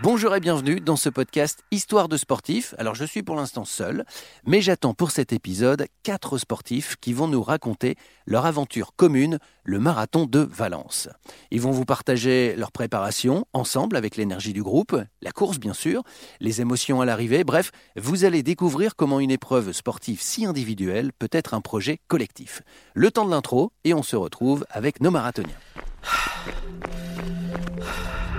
[0.00, 2.72] Bonjour et bienvenue dans ce podcast Histoire de sportifs.
[2.78, 4.04] Alors je suis pour l'instant seul,
[4.46, 9.80] mais j'attends pour cet épisode quatre sportifs qui vont nous raconter leur aventure commune, le
[9.80, 11.08] marathon de Valence.
[11.50, 16.04] Ils vont vous partager leur préparation ensemble avec l'énergie du groupe, la course bien sûr,
[16.38, 21.30] les émotions à l'arrivée, bref, vous allez découvrir comment une épreuve sportive si individuelle peut
[21.32, 22.62] être un projet collectif.
[22.94, 25.58] Le temps de l'intro et on se retrouve avec nos marathoniens.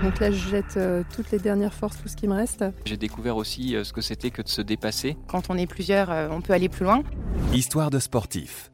[0.03, 2.63] Donc là, je jette euh, toutes les dernières forces, tout ce qui me reste.
[2.85, 5.17] J'ai découvert aussi euh, ce que c'était que de se dépasser.
[5.27, 7.03] Quand on est plusieurs, euh, on peut aller plus loin.
[7.53, 8.72] Histoire de sportif.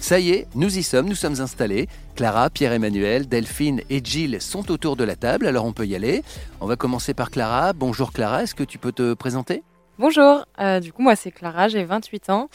[0.00, 1.88] Ça y est, nous y sommes, nous sommes installés.
[2.14, 6.22] Clara, Pierre-Emmanuel, Delphine et Gilles sont autour de la table, alors on peut y aller.
[6.60, 7.72] On va commencer par Clara.
[7.72, 9.62] Bonjour Clara, est-ce que tu peux te présenter?
[9.98, 10.44] Bonjour,
[10.82, 12.48] du coup moi c'est Clara, j'ai 28 ans.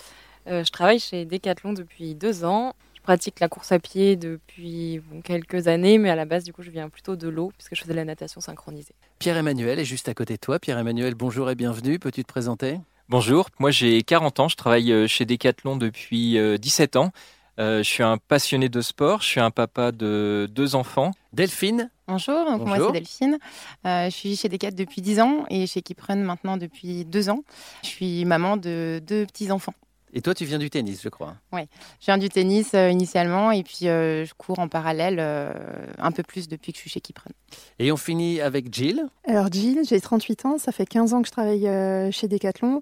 [0.45, 2.73] je travaille chez Decathlon depuis deux ans
[3.07, 6.69] pratique la course à pied depuis quelques années, mais à la base, du coup, je
[6.69, 8.95] viens plutôt de l'eau, puisque je faisais la natation synchronisée.
[9.19, 10.59] Pierre-Emmanuel est juste à côté de toi.
[10.59, 11.99] Pierre-Emmanuel, bonjour et bienvenue.
[11.99, 12.81] Peux-tu te présenter?
[13.07, 17.11] Bonjour, moi j'ai 40 ans, je travaille euh, chez Decathlon depuis 17 euh, ans.
[17.59, 21.11] Euh, je suis un passionné de sport, je suis un papa de deux enfants.
[21.31, 21.89] Delphine?
[22.09, 23.37] Bonjour, donc moi c'est Delphine.
[23.85, 27.45] je suis chez Decathlon depuis 10 ans et chez Kipren maintenant depuis deux ans.
[27.83, 29.73] Je suis maman de deux petits-enfants.
[30.13, 31.35] Et toi, tu viens du tennis, je crois.
[31.51, 31.61] Oui,
[31.99, 35.51] je viens du tennis euh, initialement et puis euh, je cours en parallèle euh,
[35.97, 37.33] un peu plus depuis que je suis chez Kipren.
[37.79, 39.05] Et on finit avec Jill.
[39.27, 41.67] Alors Jill, j'ai 38 ans, ça fait 15 ans que je travaille
[42.11, 42.81] chez Decathlon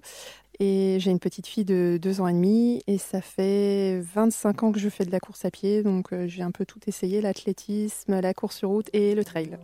[0.58, 4.72] et j'ai une petite fille de 2 ans et demi et ça fait 25 ans
[4.72, 8.20] que je fais de la course à pied, donc j'ai un peu tout essayé, l'athlétisme,
[8.20, 9.58] la course sur route et le trail.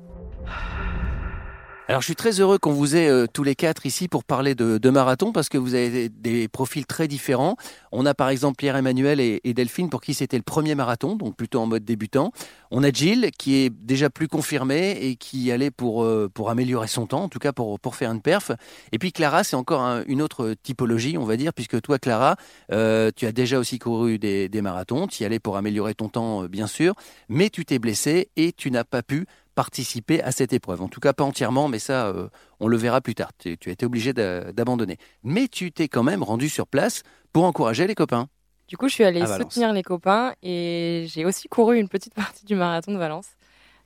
[1.92, 4.54] Alors je suis très heureux qu'on vous ait euh, tous les quatre ici pour parler
[4.54, 7.56] de, marathon parce que vous avez des, profils très différents.
[7.92, 11.60] On a par exemple Pierre-Emmanuel et, Delphine pour qui c'était le premier marathon, donc plutôt
[11.60, 12.32] en mode débutant.
[12.70, 16.88] On a Jill qui est déjà plus confirmée et qui allait pour, euh, pour améliorer
[16.88, 18.52] son temps, en tout cas pour, pour faire une perf.
[18.92, 22.36] Et puis Clara, c'est encore une autre typologie, on va dire, puisque toi Clara,
[22.72, 26.08] euh, tu as déjà aussi couru des, des marathons, tu y allais pour améliorer ton
[26.08, 26.94] temps bien sûr,
[27.28, 30.82] mais tu t'es blessé et tu n'as pas pu participer à cette épreuve.
[30.82, 32.28] En tout cas, pas entièrement, mais ça, euh,
[32.60, 33.30] on le verra plus tard.
[33.38, 34.98] Tu, as été obligé d'abandonner.
[35.22, 37.02] Mais tu t'es quand même rendu sur place
[37.32, 38.28] pour encourager les copains.
[38.68, 42.44] Du coup, je suis allée soutenir les copains et j'ai aussi couru une petite partie
[42.44, 43.28] du marathon de Valence.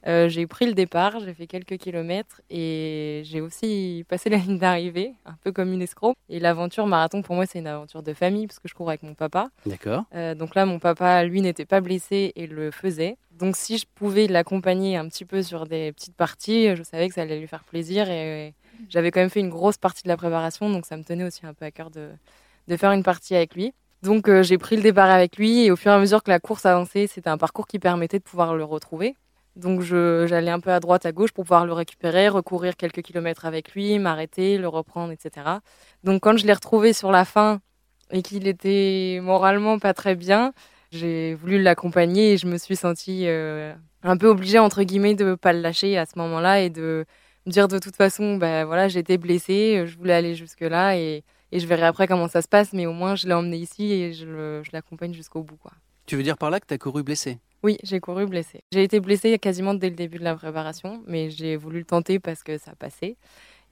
[0.07, 4.59] Euh, j'ai pris le départ, j'ai fait quelques kilomètres et j'ai aussi passé la ligne
[4.59, 6.15] d'arrivée, un peu comme une escroc.
[6.29, 9.03] Et l'aventure marathon, pour moi, c'est une aventure de famille parce que je cours avec
[9.03, 9.51] mon papa.
[9.67, 10.05] D'accord.
[10.15, 13.17] Euh, donc là, mon papa, lui, n'était pas blessé et le faisait.
[13.33, 17.15] Donc si je pouvais l'accompagner un petit peu sur des petites parties, je savais que
[17.15, 18.55] ça allait lui faire plaisir et
[18.89, 21.45] j'avais quand même fait une grosse partie de la préparation, donc ça me tenait aussi
[21.45, 22.09] un peu à cœur de,
[22.69, 23.75] de faire une partie avec lui.
[24.03, 26.31] Donc euh, j'ai pris le départ avec lui et au fur et à mesure que
[26.31, 29.17] la course avançait, c'était un parcours qui permettait de pouvoir le retrouver.
[29.57, 33.47] Donc j'allais un peu à droite, à gauche pour pouvoir le récupérer, recourir quelques kilomètres
[33.47, 35.47] avec lui, m'arrêter, le reprendre, etc.
[36.05, 37.61] Donc quand je l'ai retrouvé sur la fin
[38.11, 40.53] et qu'il était moralement pas très bien,
[40.93, 45.25] j'ai voulu l'accompagner et je me suis sentie euh, un peu obligée, entre guillemets, de
[45.25, 47.07] ne pas le lâcher à ce moment-là et de
[47.47, 51.61] me dire de toute façon, ben voilà, j'étais blessée, je voulais aller jusque-là et, et,
[51.61, 54.13] je verrai après comment ça se passe, mais au moins je l'ai emmené ici et
[54.13, 55.57] je l'accompagne jusqu'au bout.
[55.57, 55.73] Quoi.
[56.07, 57.39] Tu veux dire par là que tu as couru blessé?
[57.65, 58.63] Oui, j'ai couru blessé.
[58.73, 62.21] J'ai été blessée quasiment dès le début de la préparation, mais j'ai voulu le tenter
[62.21, 63.17] parce que ça passait.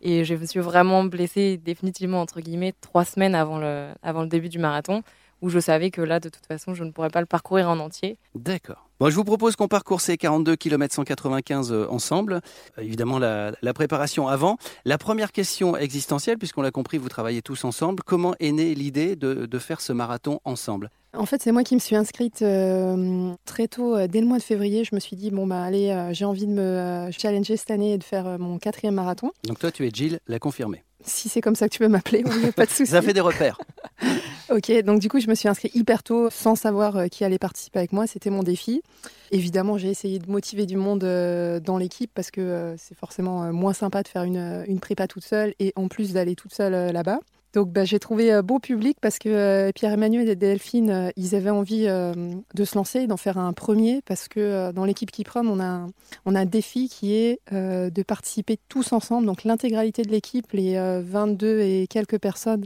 [0.01, 4.59] Et je me suis vraiment blessée définitivement, entre guillemets, trois semaines avant le début du
[4.59, 5.03] marathon,
[5.45, 7.79] où je savais que là, de toute façon, je ne pourrais pas le parcourir en
[7.79, 8.17] entier.
[8.35, 8.89] D'accord.
[8.99, 12.41] Bon, je vous propose qu'on parcourt ces 42 km 195 ensemble.
[12.79, 14.57] Euh, évidemment, la, préparation avant.
[14.87, 18.03] La première question existentielle, puisqu'on l'a compris, vous travaillez tous ensemble.
[18.03, 20.91] Comment est née l'idée de, de faire ce marathon ensemble?
[21.17, 24.39] En fait, c'est moi qui me suis inscrite euh, très tôt, euh, dès le mois
[24.39, 24.85] de février.
[24.85, 27.93] Je me suis dit, bon, bah, allez, euh, j'ai envie de me challenger cette année
[27.93, 29.31] et de faire mon quatrième marathon.
[29.45, 30.83] Donc, toi, tu es Jill, la confirmée.
[31.05, 32.91] Si c'est comme ça que tu veux m'appeler, il n'y a pas de souci.
[32.91, 33.59] ça fait des repères.
[34.51, 37.79] ok, donc du coup, je me suis inscrite hyper tôt, sans savoir qui allait participer
[37.79, 38.07] avec moi.
[38.07, 38.83] C'était mon défi.
[39.31, 44.03] Évidemment, j'ai essayé de motiver du monde dans l'équipe parce que c'est forcément moins sympa
[44.03, 47.21] de faire une, une prépa toute seule et en plus d'aller toute seule là-bas.
[47.55, 51.37] Donc bah, j'ai trouvé euh, beau public parce que euh, Pierre-Emmanuel et Delphine, euh, ils
[51.37, 55.47] avaient envie de se lancer, d'en faire un premier parce que dans l'équipe qui prend,
[55.47, 55.87] on a,
[56.27, 60.77] on a un défi qui est de participer tous ensemble, donc l'intégralité de l'équipe, les
[61.03, 62.65] 22 et quelques personnes,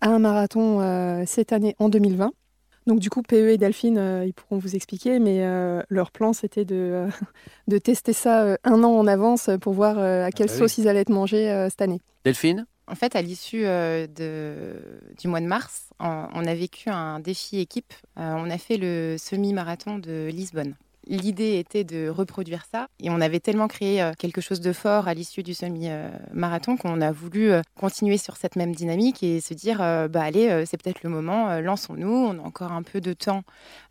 [0.00, 2.32] à un marathon cette année en 2020.
[2.86, 5.44] Donc du coup, PE et Delphine, ils pourront vous expliquer, mais
[5.88, 7.06] leur plan, c'était de,
[7.68, 11.00] de tester ça un an en avance pour voir à quelle ah sauce ils allaient
[11.00, 12.00] être mangés cette année.
[12.24, 12.66] Delphine?
[12.90, 14.06] En fait, à l'issue euh,
[15.18, 17.92] du mois de mars, on, a vécu un défi équipe.
[18.18, 20.74] Euh, on a fait le semi-marathon de Lisbonne.
[21.06, 22.88] L'idée était de reproduire ça.
[23.00, 27.00] Et on avait tellement créé euh, quelque chose de fort à l'issue du semi-marathon qu'on
[27.00, 30.80] a voulu euh, continuer sur cette même dynamique et se dire, euh, bah allez, c'est
[30.80, 33.42] peut-être le moment, lançons-nous, on a encore un peu de temps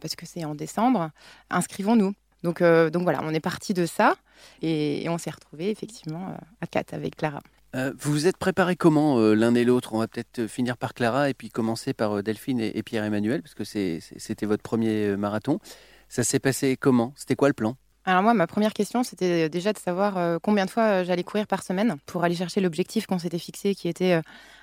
[0.01, 1.11] parce que c'est en décembre,
[1.49, 2.13] inscrivons-nous.
[2.43, 4.15] Donc, donc voilà, on est parti de ça
[4.61, 7.41] et, on s'est retrouvés effectivement à 4 avec Clara.
[7.73, 9.93] vous vous êtes préparés comment l'un et l'autre?
[9.93, 13.55] On va peut-être finir par Clara et puis commencer par Delphine et, et Pierre-Emmanuel, parce
[13.55, 15.59] que c'était votre premier marathon.
[16.09, 17.13] Ça s'est passé comment?
[17.15, 17.75] C'était quoi le plan?
[18.07, 21.25] Alors moi, ma première question, c'était déjà de savoir euh, combien de fois euh, j'allais
[21.25, 24.21] courir par semaine pour aller chercher l'objectif qu'on s'était fixé, qui était, euh,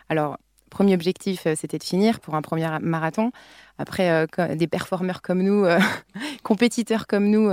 [0.08, 0.38] alors,
[0.70, 3.30] premier objectif, c'était de finir pour un premier marathon.
[3.78, 4.26] Après,
[4.56, 5.64] des performeurs comme nous,
[6.42, 7.48] compétiteurs comme nous,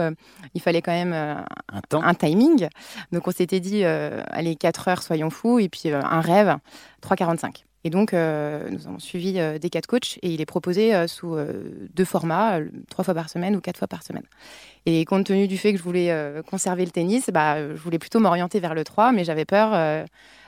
[0.56, 2.02] il fallait quand même un, temps.
[2.02, 2.68] un timing.
[3.12, 6.56] Donc on s'était dit, allez, 4 heures, soyons fous, et puis un rêve,
[7.04, 7.64] 3,45.
[7.84, 11.08] Et donc, euh, nous avons suivi euh, des quatre coachs et il est proposé euh,
[11.08, 11.36] sous
[11.94, 14.24] deux formats, trois fois par semaine ou quatre fois par semaine.
[14.86, 16.16] Et compte tenu du fait que je voulais
[16.50, 20.06] conserver le tennis, bah, je voulais plutôt m'orienter vers le 3, mais j'avais peur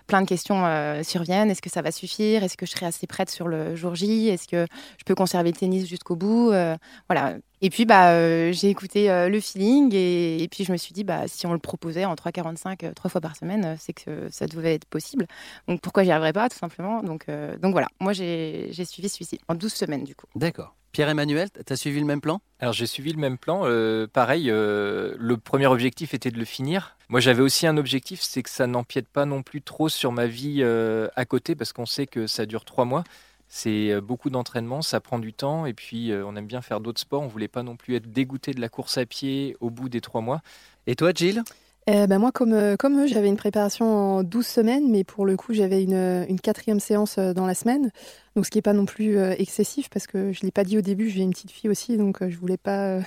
[0.08, 1.50] plein de questions euh, surviennent.
[1.50, 2.44] Est-ce que ça va suffire?
[2.44, 4.28] Est-ce que je serai assez prête sur le jour J?
[4.30, 4.66] Est-ce que
[4.98, 6.52] je peux conserver le tennis jusqu'au bout?
[6.52, 6.76] Euh,
[7.10, 7.38] Voilà.
[7.62, 11.28] Et puis, bah, euh, j'ai écouté le feeling et, puis je me suis dit, bah,
[11.28, 14.86] si on le proposait en 3,45 trois fois par semaine, c'est que ça devait être
[14.86, 15.28] possible.
[15.70, 17.02] Donc, pourquoi j'y arriverais pas, tout simplement?
[17.04, 17.28] Donc,
[17.62, 20.28] donc voilà, moi, j'ai suivi celui-ci en 12 semaines, du coup.
[20.36, 20.76] D'accord.
[20.94, 22.40] Pierre-Emmanuel, tu as suivi le même plan?
[22.60, 23.64] Alors j'ai suivi le même plan.
[23.66, 26.96] Euh, pareil, euh, le premier objectif était de le finir.
[27.10, 30.28] Moi j'avais aussi un objectif, c'est que ça n'empiète pas non plus trop sur ma
[30.28, 33.04] vie euh, à côté, parce qu'on sait que ça dure trois mois.
[33.48, 37.22] C'est beaucoup d'entraînement, ça prend du temps, et puis on aime bien faire d'autres sports.
[37.22, 40.02] On voulait pas non plus être dégoûté de la course à pied au bout des
[40.02, 40.42] trois mois.
[40.88, 41.44] Et toi, Gilles?
[41.88, 45.26] Eh ben moi, comme, euh, comme eux, j'avais une préparation en 12 semaines, mais pour
[45.26, 47.92] le coup, j'avais une, une, quatrième séance euh, dans la semaine.
[48.36, 50.64] Donc, ce qui n'est pas non plus euh, excessif, parce que je ne l'ai pas
[50.64, 53.00] dit au début, j'ai une petite fille aussi, donc je ne voulais pas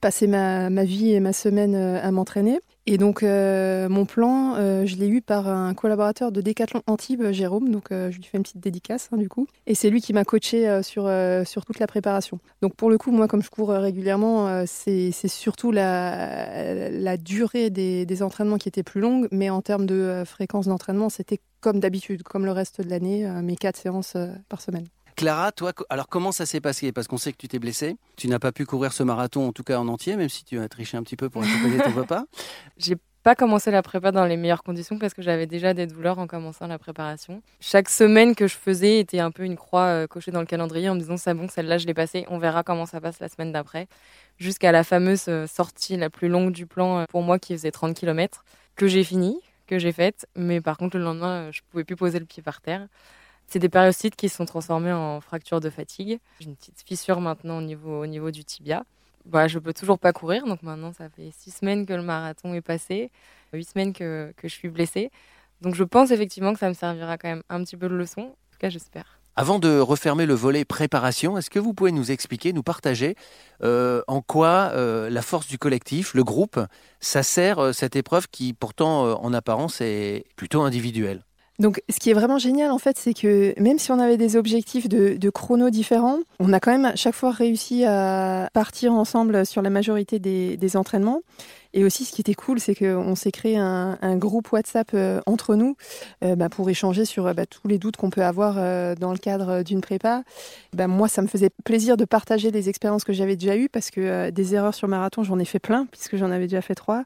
[0.00, 2.58] passer ma, vie et ma semaine à m'entraîner.
[2.86, 7.30] Et donc, euh, mon plan, euh, je l'ai eu par un collaborateur de Decathlon Antibes,
[7.30, 7.70] Jérôme.
[7.70, 9.46] Donc, euh, je lui fais une petite dédicace, hein, du coup.
[9.66, 11.10] Et c'est lui qui m'a coaché sur,
[11.44, 12.40] sur toute la préparation.
[12.60, 18.04] Donc, pour le coup, moi, comme je cours régulièrement, c'est surtout la, la durée des,
[18.04, 19.28] des, entraînements qui était plus longue.
[19.30, 23.56] Mais en termes de fréquence d'entraînement, c'était comme d'habitude, comme le reste de l'année, mes
[23.56, 24.16] quatre séances
[24.48, 24.86] par semaine.
[25.16, 26.92] Clara, toi, alors comment ça s'est passé?
[26.92, 27.96] Parce qu'on sait que tu t'es blessée.
[28.16, 30.58] Tu n'as pas pu courir ce marathon, en tout cas en entier, même si tu
[30.58, 32.24] as triché un petit peu pour accompagner ton papa.
[32.78, 36.18] J'ai pas commencé la prépa dans les meilleures conditions parce que j'avais déjà des douleurs
[36.18, 37.42] en commençant la préparation.
[37.60, 40.88] Chaque semaine que je faisais était un peu une croix euh, cochée dans le calendrier
[40.88, 43.28] en me disant c'est bon, celle-là je l'ai passée, on verra comment ça passe la
[43.28, 43.86] semaine d'après.
[44.38, 47.70] Jusqu'à la fameuse euh, sortie la plus longue du plan euh, pour moi qui faisait
[47.70, 48.44] 30 km,
[48.74, 49.38] que j'ai fini,
[49.68, 52.60] que j'ai faite, mais par contre le lendemain je pouvais plus poser le pied par
[52.60, 52.88] terre.
[53.52, 56.20] C'est des périocytes qui se sont transformés en fractures de fatigue.
[56.40, 58.82] J'ai une petite fissure maintenant au niveau, au niveau du tibia.
[59.26, 62.54] Bah, je peux toujours pas courir, donc maintenant ça fait six semaines que le marathon
[62.54, 63.10] est passé,
[63.52, 65.10] huit semaines que, que je suis blessée.
[65.60, 68.22] Donc je pense effectivement que ça me servira quand même un petit peu de leçon.
[68.22, 69.18] En tout cas, j'espère.
[69.36, 73.16] Avant de refermer le volet préparation, est-ce que vous pouvez nous expliquer, nous partager
[73.62, 76.58] euh, en quoi euh, la force du collectif, le groupe,
[77.00, 81.22] ça sert euh, cette épreuve qui pourtant en apparence est plutôt individuelle?
[81.58, 84.36] Donc, ce qui est vraiment génial, en fait, c'est que même si on avait des
[84.36, 88.92] objectifs de, de chrono différents, on a quand même à chaque fois réussi à partir
[88.92, 91.20] ensemble sur la majorité des, des entraînements.
[91.74, 95.54] Et aussi, ce qui était cool, c'est qu'on s'est créé un, groupe WhatsApp euh, entre
[95.54, 95.74] nous
[96.22, 98.54] euh, bah, pour échanger sur euh, bah, tous les doutes qu'on peut avoir
[98.96, 100.22] dans le cadre d'une prépa.
[100.74, 103.90] Bah, moi, ça me faisait plaisir de partager des expériences que j'avais déjà eues parce
[103.90, 107.04] que des erreurs sur marathon, j'en ai fait plein puisque j'en avais déjà fait trois.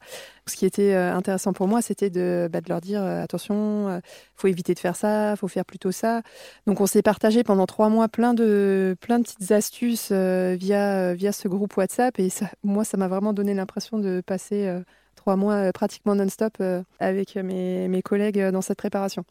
[0.48, 4.00] Ce qui était intéressant pour moi, c'était de, leur dire attention,
[4.36, 6.22] faut éviter de faire ça, faut faire plutôt ça.
[6.68, 12.18] Donc, on s'est partagé pendant trois mois plein de petites astuces via ce groupe WhatsApp
[12.20, 12.28] et
[12.62, 14.80] moi, ça m'a vraiment donné l'impression de passer euh,
[15.14, 19.24] trois mois euh, pratiquement non-stop euh, avec mes, mes, collègues dans cette préparation.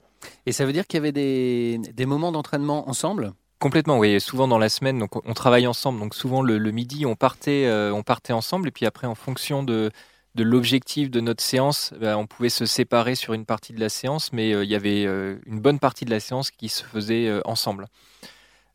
[0.46, 3.34] Et ça veut dire qu'il y avait des, des moments d'entraînement ensemble?
[3.60, 4.20] Complètement, oui.
[4.20, 6.00] Souvent dans la semaine, donc on travaille ensemble.
[6.00, 8.68] Donc souvent le, midi, on partait, on partait ensemble.
[8.68, 9.92] Et puis après, en fonction de,
[10.36, 13.90] de l'objectif de notre séance, bah, on pouvait se séparer sur une partie de la
[13.90, 17.88] séance, mais il y avait une bonne partie de la séance qui se faisait ensemble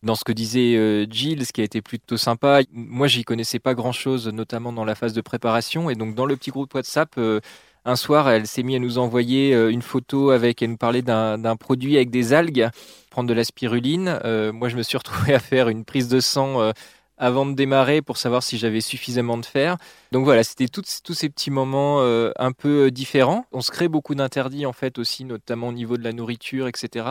[0.03, 2.61] dans ce que disait euh, Jill, ce qui a été plutôt sympa.
[2.73, 5.91] Moi, j'y connaissais pas grand-chose, notamment dans la phase de préparation.
[5.91, 7.41] Et donc, dans le petit groupe WhatsApp, euh,
[7.85, 11.03] un soir, elle s'est mise à nous envoyer euh, une photo avec, elle nous parlait
[11.03, 12.69] d'un produit avec des algues,
[13.11, 14.19] prendre de la spiruline.
[14.53, 16.73] moi, je me suis retrouvé à faire une prise de sang
[17.21, 19.77] avant de démarrer pour savoir si j'avais suffisamment de fer.
[20.11, 23.45] Donc voilà, c'était tous ces petits moments un peu différents.
[23.53, 27.07] On se crée beaucoup d'interdits en fait aussi, notamment au niveau de la nourriture, etc.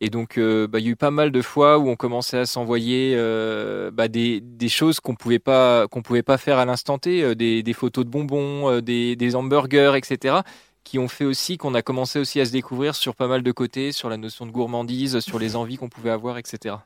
[0.00, 2.46] Et donc, bah, il y a eu pas mal de fois où on commençait à
[2.46, 3.16] s'envoyer
[3.92, 8.04] bah, des, choses qu'on pouvait pas qu'on pouvait pas faire à l'instant T, des, photos
[8.04, 10.40] de bonbons, des, des hamburgers, etc
[10.84, 13.52] qui ont fait aussi qu'on a commencé aussi à se découvrir sur pas mal de
[13.52, 16.76] côtés, sur la notion de gourmandise, sur les envies qu'on pouvait avoir, etc.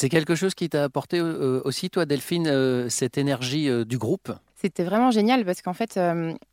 [0.00, 4.32] C'est quelque chose qui t'a apporté aussi, toi, Delphine, cette énergie du groupe?
[4.56, 6.00] C'était vraiment génial parce qu'en fait,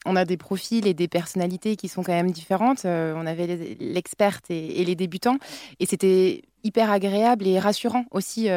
[0.05, 2.83] on a des profils et des personnalités qui sont quand même différentes.
[2.83, 5.37] on avait l'experte et, et, les débutants.
[5.79, 8.49] Et c'était hyper agréable et rassurant aussi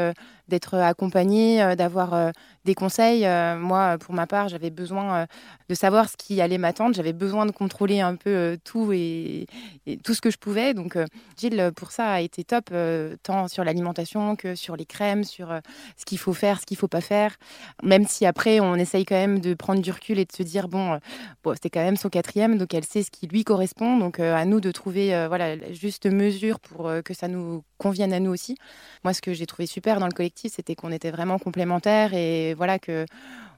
[0.48, 2.32] d'être accompagné, d'avoir
[2.64, 3.24] des conseils.
[3.24, 5.26] Euh, moi, pour ma part, j'avais besoin euh,
[5.68, 6.94] de savoir ce qui allait m'attendre.
[6.94, 9.46] J'avais besoin de contrôler un peu euh, tout et,
[10.04, 10.74] tout ce que je pouvais.
[10.74, 10.96] Donc,
[11.38, 12.72] Gilles, pour ça, a été top,
[13.22, 15.52] tant sur l'alimentation que sur les crèmes, sur
[15.96, 17.36] ce qu'il faut faire, ce qu'il faut pas faire.
[17.82, 20.68] Même si après, on essaye quand même de prendre du recul et de se dire
[20.68, 20.98] bon,
[21.42, 23.96] bon c'était quand même son quatrième, donc elle sait ce qui lui correspond.
[23.96, 28.20] Donc, à nous de trouver voilà la juste mesure pour que ça nous convienne à
[28.20, 28.56] nous aussi.
[29.02, 32.54] Moi, ce que j'ai trouvé super dans le collectif, c'était qu'on était vraiment complémentaires et
[32.54, 33.04] voilà que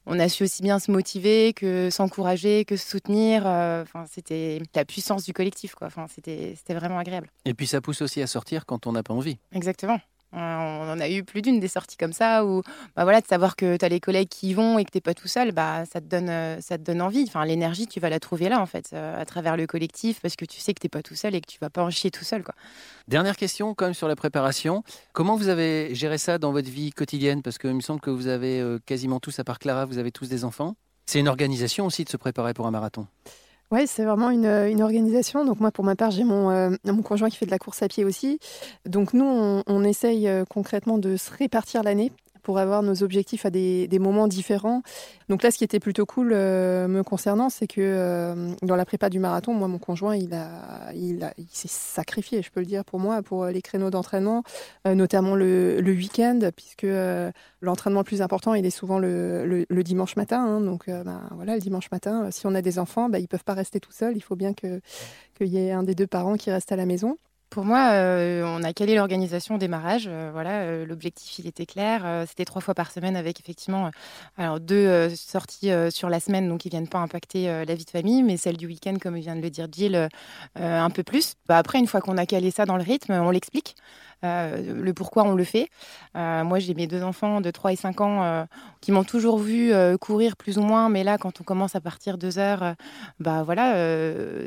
[0.07, 3.47] on a su aussi bien se motiver que s'encourager, que se soutenir.
[3.47, 5.87] Euh, enfin, c'était la puissance du collectif, quoi.
[5.87, 7.29] Enfin, c'était vraiment agréable.
[7.45, 9.39] Et puis ça pousse aussi à sortir quand on n'a pas envie.
[9.53, 10.01] Exactement.
[10.33, 12.63] On en a eu plus d'une des sorties comme ça où
[12.97, 14.97] bah voilà, de savoir que tu as les collègues qui y vont et que tu
[14.97, 17.25] n'es pas tout seul, bah, ça, te donne, euh, ça te donne envie.
[17.27, 20.37] Enfin, L'énergie, tu vas la trouver là, en fait, euh, à travers le collectif, parce
[20.37, 21.91] que tu sais que tu n'es pas tout seul et que tu vas pas en
[21.91, 22.43] chier tout seul.
[22.43, 22.55] Quoi.
[23.09, 24.83] Dernière question, quand même, sur la préparation.
[25.13, 27.43] Comment vous avez géré ça dans votre vie quotidienne?
[27.43, 30.13] Parce qu'il me semble que vous avez euh, quasiment tous, à part Clara, vous avez
[30.13, 30.77] tous des enfants.
[31.07, 33.07] C'est une organisation aussi de se préparer pour un marathon.
[33.73, 35.47] Oui, c'est vraiment une, une, organisation.
[35.47, 37.83] Donc moi, pour ma part, j'ai mon, euh, mon conjoint qui fait de la course
[37.83, 38.39] à pied aussi.
[38.85, 42.13] Donc nous, on, on essaye euh, concrètement de se répartir l'année
[42.43, 44.83] pour avoir nos objectifs à des, moments différents.
[45.29, 48.85] Donc là, ce qui était plutôt cool euh, me concernant, c'est que euh, dans la
[48.85, 52.61] prépa du marathon, moi, mon conjoint, il, a, il, a, il s'est sacrifié, je peux
[52.61, 54.43] le dire, pour moi, pour les créneaux d'entraînement,
[54.87, 56.87] euh, notamment le, week-end, puisque
[57.61, 60.43] l'entraînement le plus important, il est souvent le, le, dimanche matin.
[60.43, 60.61] Hein.
[60.61, 63.45] donc ben, voilà, le dimanche matin, si on a des enfants, ben, ils ne peuvent
[63.45, 64.17] pas rester tout seuls.
[64.17, 64.81] Il faut bien qu'il
[65.41, 67.19] y ait un des deux parents qui reste à la maison.
[67.53, 70.05] Pour moi, euh, on a calé l'organisation au démarrage.
[70.09, 72.25] Euh, voilà, euh, l'objectif il était clair.
[72.27, 73.91] C'était trois fois par semaine avec effectivement
[74.61, 78.39] deux sorties sur la semaine, donc qui viennent pas impacter la vie de famille, mais
[78.39, 80.09] celle du week-end, comme vient de le dire Jill,
[80.57, 81.35] un peu plus.
[81.47, 83.77] Bah, après, une fois qu'on a calé ça dans le rythme, on l'explique.
[84.25, 85.69] Euh, le pourquoi on le fait.
[86.17, 88.45] Euh, moi, j'ai mes deux enfants de 3 et 5 ans euh,
[88.81, 92.19] qui m'ont toujours vu courir plus ou moins, mais là, quand on commence à partir
[92.19, 92.75] deux heures,
[93.21, 93.75] bah voilà,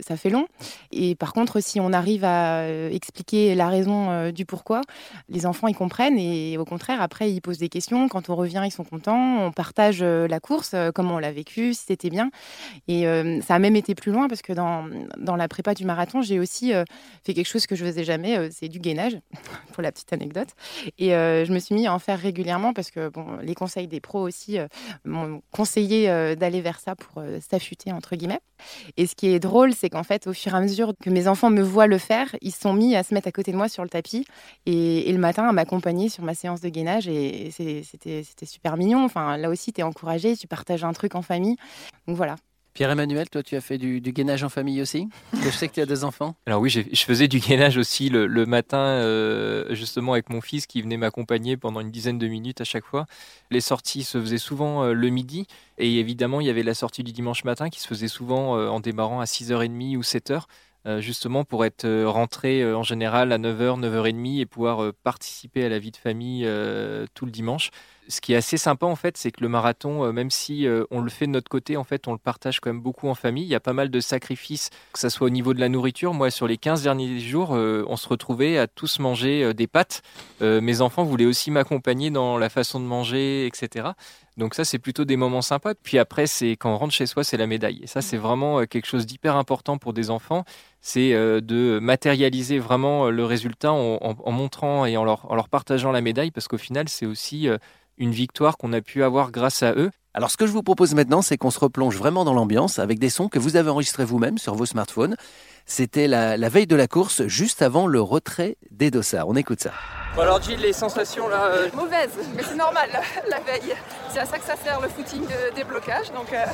[0.06, 0.48] ça fait long.
[0.92, 4.82] Et par contre, si on arrive à expliquer la raison du pourquoi,
[5.30, 8.10] les enfants ils comprennent et au contraire, après ils posent des questions.
[8.10, 9.46] Quand on revient, ils sont contents.
[9.46, 12.30] On partage la course, comment on l'a vécu, si c'était bien.
[12.88, 13.06] Et
[13.42, 14.86] ça a même été plus loin parce que dans,
[15.18, 16.74] dans la prépa du marathon, j'ai aussi
[17.24, 19.18] fait quelque chose que je faisais jamais, c'est du gainage
[19.72, 20.50] pour la petite anecdote.
[20.98, 23.88] Et euh, je me suis mis à en faire régulièrement parce que bon, les conseils
[23.88, 24.68] des pros aussi euh,
[25.04, 28.40] m'ont conseillé euh, d'aller vers ça pour s'affûter, entre guillemets.
[28.98, 31.28] Et ce qui est drôle, c'est qu'en fait, au fur et à mesure que mes
[31.28, 33.70] enfants me voient le faire, ils sont mis à se mettre à côté de moi
[33.70, 34.26] sur le tapis
[34.66, 37.08] et, le matin à m'accompagner sur ma séance de gainage.
[37.08, 39.04] Et c'était super mignon.
[39.04, 41.56] Enfin, là aussi, tu es encouragé, tu partages un truc en famille.
[42.08, 42.36] Donc voilà.
[42.76, 45.86] Pierre-Emmanuel, toi, tu as fait du, gainage en famille aussi Je sais que tu as
[45.86, 46.36] deux enfants.
[46.46, 50.82] Alors oui, je faisais du gainage aussi le, matin, euh, justement avec mon fils qui
[50.82, 53.06] venait m'accompagner pendant une dizaine de minutes à chaque fois.
[53.50, 55.48] Les sorties se faisaient souvent euh, le midi.
[55.78, 58.68] Et évidemment, il y avait la sortie du dimanche matin qui se faisait souvent euh,
[58.68, 60.42] en démarrant à 6h30 ou 7h
[61.00, 65.92] justement pour être rentré en général à 9h, 9h30 et pouvoir participer à la vie
[65.92, 66.48] de famille
[67.14, 67.72] tout le dimanche
[68.08, 70.84] ce qui est assez sympa en fait, c'est que le marathon, euh, même si euh,
[70.92, 73.16] on le fait de notre côté, en fait, on le partage quand même beaucoup en
[73.16, 73.44] famille.
[73.44, 76.14] Il y a pas mal de sacrifices, que ce soit au niveau de la nourriture.
[76.14, 80.02] Moi, sur les 15 derniers jours, euh, on se retrouvait à tous manger des pâtes.
[80.42, 83.90] mes enfants voulaient aussi m'accompagner dans la façon de manger, etc.
[84.38, 85.74] Donc ça, c'est plutôt des moments sympas.
[85.76, 87.80] Puis après, c'est quand on rentre chez soi, c'est la médaille.
[87.84, 90.44] Et ça, c'est vraiment quelque chose d'hyper important pour des enfants.
[90.88, 96.48] C'est de matérialiser vraiment le résultat en, montrant et en leur, partageant la médaille, parce
[96.48, 97.50] qu'au final, c'est aussi
[97.98, 99.90] une victoire qu'on a pu avoir grâce à eux.
[100.14, 103.00] Alors ce que je vous propose maintenant, c'est qu'on se replonge vraiment dans l'ambiance avec
[103.00, 105.16] des sons que vous avez enregistrés vous-même sur vos smartphones.
[105.66, 109.28] C'était la, veille de la course, juste avant le retrait des dossards.
[109.28, 109.72] On écoute ça.
[110.16, 112.88] Bon alors Gilles, les sensations là euh, Mauvaises, mais c'est normal,
[113.30, 113.76] la, veille.
[114.10, 116.12] C'est à ça que ça sert le footing de déblocage.
[116.14, 116.46] Donc euh,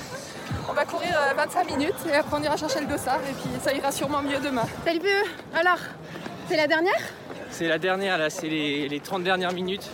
[0.70, 3.52] on va courir 25 euh, minutes et après on ira chercher le dossard et puis
[3.62, 4.66] ça ira sûrement mieux demain.
[4.86, 5.02] Salut
[5.54, 5.78] Alors,
[6.50, 7.02] c'est la dernière?
[7.52, 9.92] C'est la dernière là, c'est les, les 30 dernières minutes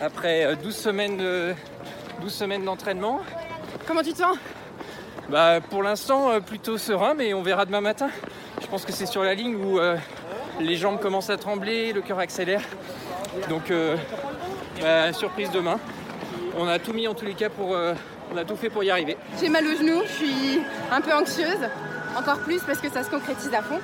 [0.00, 1.56] après 12 euh, semaines
[2.20, 3.20] 12 semaines d'entraînement.
[3.86, 4.36] Comment tu te sens?
[5.32, 8.10] Bah, pour l'instant, euh, plutôt serein, mais on verra demain matin.
[8.72, 9.98] Je pense que c'est sur la ligne où euh,
[10.58, 12.62] les jambes commencent à trembler, le cœur accélère.
[13.50, 13.98] Donc, euh,
[14.80, 15.78] bah, surprise demain.
[16.56, 17.74] On a tout mis en tous les cas pour.
[17.74, 17.92] euh,
[18.32, 19.18] on a tout fait pour y arriver.
[19.38, 21.58] J'ai mal au genou, je suis un peu anxieuse,
[22.16, 23.78] encore plus parce que ça se concrétise à fond.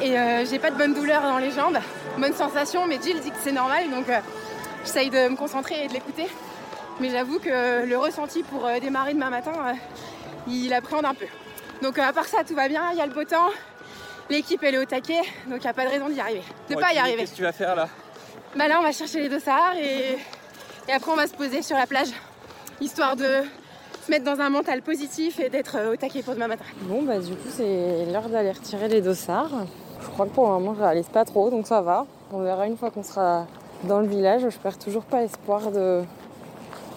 [0.00, 0.14] Et
[0.48, 1.76] j'ai pas de bonne douleur dans les jambes,
[2.16, 4.06] bonne sensation, mais Jill dit que c'est normal, donc
[4.86, 6.28] j'essaye de me concentrer et de l'écouter.
[6.98, 9.52] Mais j'avoue que le ressenti pour démarrer demain matin,
[10.48, 11.26] il appréhende un peu.
[11.82, 13.50] Donc à part ça, tout va bien, il y a le beau temps,
[14.30, 16.74] l'équipe elle est au taquet, donc il n'y a pas de raison d'y arriver, de
[16.74, 17.18] Ouais, pas y arriver.
[17.18, 17.88] Qu'est-ce que tu vas faire là?
[18.56, 20.18] Bah là, on va chercher les dossards et,
[20.88, 22.08] et après, on va se poser sur la plage,
[22.80, 23.42] histoire de
[24.06, 26.64] se mettre dans un mental positif et d'être euh, au taquet pour demain matin.
[26.82, 29.66] Bon, bah du coup, c'est l'heure d'aller retirer les dossards.
[30.00, 32.06] Je crois que pour le moment, je réalise pas trop, donc ça va.
[32.32, 33.46] On verra une fois qu'on sera
[33.84, 34.48] dans le village.
[34.48, 36.02] Je perds toujours pas espoir de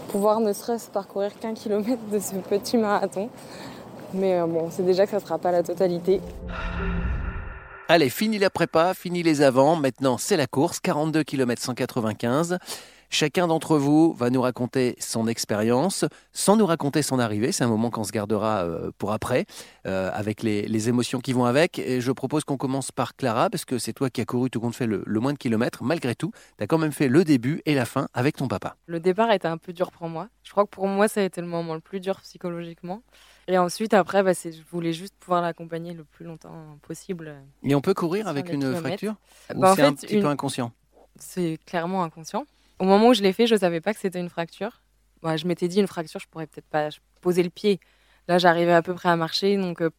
[0.09, 3.29] pouvoir ne serait-ce parcourir qu'un kilomètre de ce petit marathon.
[4.13, 6.21] Mais euh, bon, c'est déjà que ça sera pas la totalité.
[7.93, 9.75] Allez, fini la prépa, fini les avants.
[9.75, 12.57] Maintenant, c'est la course, 42 km 195.
[13.09, 17.51] Chacun d'entre vous va nous raconter son expérience, sans nous raconter son arrivée.
[17.51, 19.45] C'est un moment qu'on se gardera euh, pour après,
[19.87, 21.79] euh, avec les, émotions qui vont avec.
[21.79, 24.61] Et je propose qu'on commence par Clara, parce que c'est toi qui as couru tout
[24.61, 25.83] compte fait le, le moins de kilomètres.
[25.83, 28.77] Malgré tout, tu as quand même fait le début et la fin avec ton papa.
[28.85, 30.29] Le départ était un peu dur pour moi.
[30.43, 33.03] Je crois que pour moi, ça a été le moment le plus dur psychologiquement.
[33.47, 37.35] Et ensuite, après, bah, je voulais juste pouvoir l'accompagner le plus longtemps possible.
[37.63, 39.15] Et on peut courir avec une fracture
[39.53, 40.71] Ou Bah, en c'est un petit une- peu inconscient
[41.17, 42.45] c'est clairement inconscient.
[42.79, 44.81] Au moment où je l'ai fait, je savais pas que c'était une fracture.
[45.21, 46.89] Bah, je m'étais dit une fracture, je pourrais peut-être pas
[47.21, 47.79] poser le pied.
[48.27, 49.89] Là, j'arrivais à peu près à marcher, donc euh,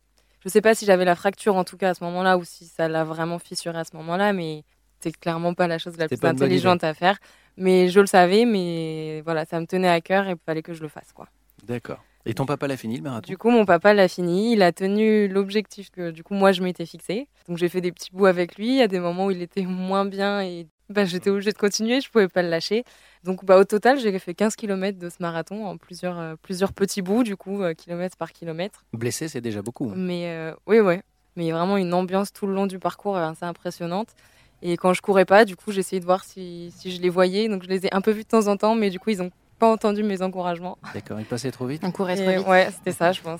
[0.45, 2.65] je sais pas si j'avais la fracture en tout cas à ce moment-là ou si
[2.67, 4.65] ça l'a vraiment fissuré à ce moment-là, mais
[5.01, 7.19] c'est clairement pas la chose la plus intelligente à faire.
[7.57, 10.73] Mais je le savais, mais voilà, ça me tenait à cœur et il fallait que
[10.75, 11.29] je le fasse quoi.
[11.65, 12.03] D'accord.
[12.25, 14.53] Et ton papa l'a fini le marathon Du coup, mon papa l'a fini.
[14.53, 17.27] Il a tenu l'objectif que, du coup, moi, je m'étais fixé.
[17.49, 18.69] Donc, j'ai fait des petits bouts avec lui.
[18.69, 21.59] Il y a des moments où il était moins bien et bah, j'étais obligée de
[21.59, 22.01] continuer.
[22.01, 22.85] Je pouvais pas le lâcher.
[23.25, 26.73] Donc, bah, au total, j'ai fait 15 km de ce marathon en plusieurs, euh, plusieurs
[26.73, 28.85] petits bouts, du coup, euh, kilomètre par kilomètre.
[28.93, 29.87] Blessé, c'est déjà beaucoup.
[29.91, 29.95] hein.
[29.97, 31.03] Mais euh, oui, ouais.
[31.35, 34.11] Mais il y a vraiment une ambiance tout le long du parcours euh, assez impressionnante.
[34.65, 37.49] Et quand je courais pas, du coup, j'essayais de voir si, si je les voyais.
[37.49, 39.21] Donc, je les ai un peu vus de temps en temps, mais du coup, ils
[39.21, 39.31] ont
[39.63, 40.77] pas entendu mes encouragements.
[40.93, 42.49] D'accord, il passait trop vite On courait trop vite.
[42.49, 43.39] ouais, c'était ça, je pense.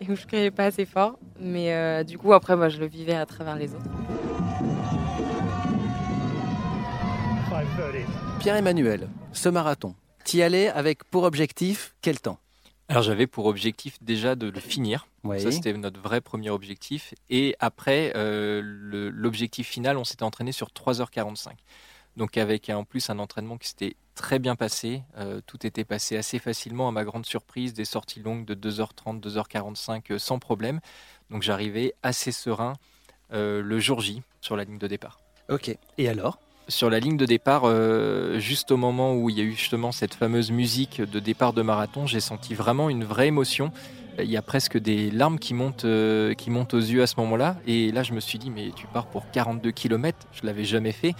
[0.00, 1.18] Et où je criais pas assez fort.
[1.40, 3.90] Mais euh, du coup, après, bah, je le vivais à travers les autres.
[8.38, 12.38] Pierre-Emmanuel, ce marathon, t'y allais avec pour objectif quel temps?
[12.88, 15.08] Alors j'avais pour objectif déjà de le finir.
[15.24, 15.40] Oui.
[15.40, 17.12] Ça, c'était notre vrai premier objectif.
[17.28, 21.54] Et après, euh, l'objectif final, on s'était entraîné sur 3h45.
[22.16, 25.02] Donc avec en plus un entraînement qui s'était très bien passé.
[25.16, 29.18] Euh, tout était passé assez facilement, à ma grande surprise, des sorties longues de 2h30,
[29.18, 30.80] 2h45 euh, sans problème.
[31.30, 32.74] Donc j'arrivais assez serein
[33.32, 35.20] euh, le jour J sur la ligne de départ.
[35.48, 35.74] Ok.
[35.96, 36.38] Et alors?
[36.68, 39.90] Sur la ligne de départ, euh, juste au moment où il y a eu justement
[39.90, 43.72] cette fameuse musique de départ de marathon, j'ai senti vraiment une vraie émotion.
[44.18, 47.14] Il y a presque des larmes qui montent, euh, qui montent aux yeux à ce
[47.18, 47.56] moment-là.
[47.66, 50.92] Et là, je me suis dit, mais tu pars pour 42 km, je l'avais jamais
[50.92, 51.14] fait.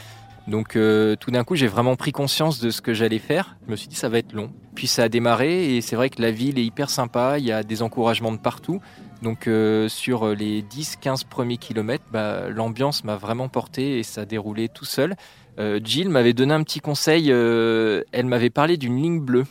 [0.51, 3.57] Donc euh, tout d'un coup, j'ai vraiment pris conscience de ce que j'allais faire.
[3.67, 4.51] Je me suis dit, ça va être long.
[4.75, 7.53] Puis ça a démarré et c'est vrai que la ville est hyper sympa, il y
[7.53, 8.81] a des encouragements de partout.
[9.23, 14.25] Donc euh, sur les 10-15 premiers kilomètres, bah, l'ambiance m'a vraiment porté et ça a
[14.25, 15.15] déroulé tout seul.
[15.59, 19.47] Euh, Jill m'avait donné un petit conseil, elle m'avait parlé d'une ligne bleue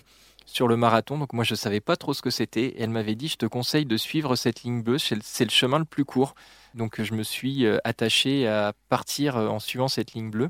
[0.45, 2.73] sur le marathon, donc moi je ne savais pas trop ce que c'était.
[2.79, 5.51] Elle m'avait dit, je te conseille de suivre cette ligne bleue, c'est le- c'est le
[5.51, 6.33] chemin le plus court.
[6.75, 10.49] Donc je me suis euh, attaché à partir euh, en suivant cette ligne bleue.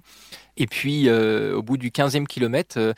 [0.58, 2.94] Et puis euh, au bout du 15e kilomètre, euh,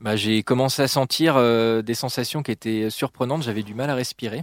[0.00, 3.94] bah, j'ai commencé à sentir euh, des sensations qui étaient surprenantes, j'avais du mal à
[3.94, 4.42] respirer.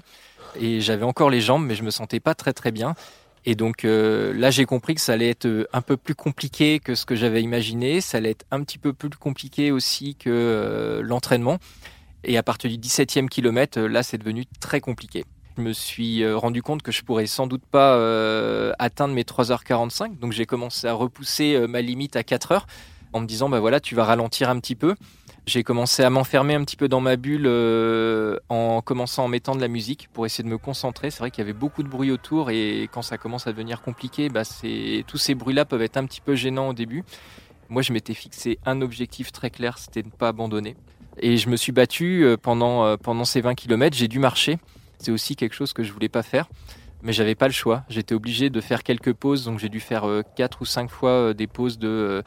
[0.60, 2.95] Et j'avais encore les jambes, mais je me sentais pas très très bien.
[3.45, 6.79] Et donc euh, là, j'ai compris que ça allait être euh, un peu plus compliqué
[6.79, 8.01] que ce que j'avais imaginé.
[8.01, 11.57] Ça allait être un petit peu plus compliqué aussi que euh, l'entraînement.
[12.23, 15.25] Et à partir du 17e kilomètre, euh, là, c'est devenu très compliqué.
[15.57, 19.23] Je me suis euh, rendu compte que je pourrais sans doute pas euh, atteindre mes
[19.23, 20.17] 3h45.
[20.19, 22.67] Donc j'ai commencé à repousser euh, ma limite à 4 heures
[23.11, 24.95] en me disant, bah voilà, tu vas ralentir un petit peu.
[25.45, 27.47] J'ai commencé à m'enfermer un petit peu dans ma bulle
[28.47, 31.09] en commençant en mettant de la musique pour essayer de me concentrer.
[31.09, 33.81] C'est vrai qu'il y avait beaucoup de bruit autour et quand ça commence à devenir
[33.81, 34.43] compliqué, bah
[35.07, 37.03] tous ces bruits-là peuvent être un petit peu gênants au début.
[37.69, 40.75] Moi, je m'étais fixé un objectif très clair, c'était de ne pas abandonner.
[41.17, 43.97] Et je me suis battu pendant, pendant ces 20 km.
[43.97, 44.59] J'ai dû marcher.
[45.01, 46.47] C'est aussi quelque chose que je voulais pas faire.
[47.01, 47.83] Mais j'avais pas le choix.
[47.89, 49.45] J'étais obligé de faire quelques pauses.
[49.45, 52.21] Donc j'ai dû faire euh, quatre ou cinq fois euh, des pauses de, euh,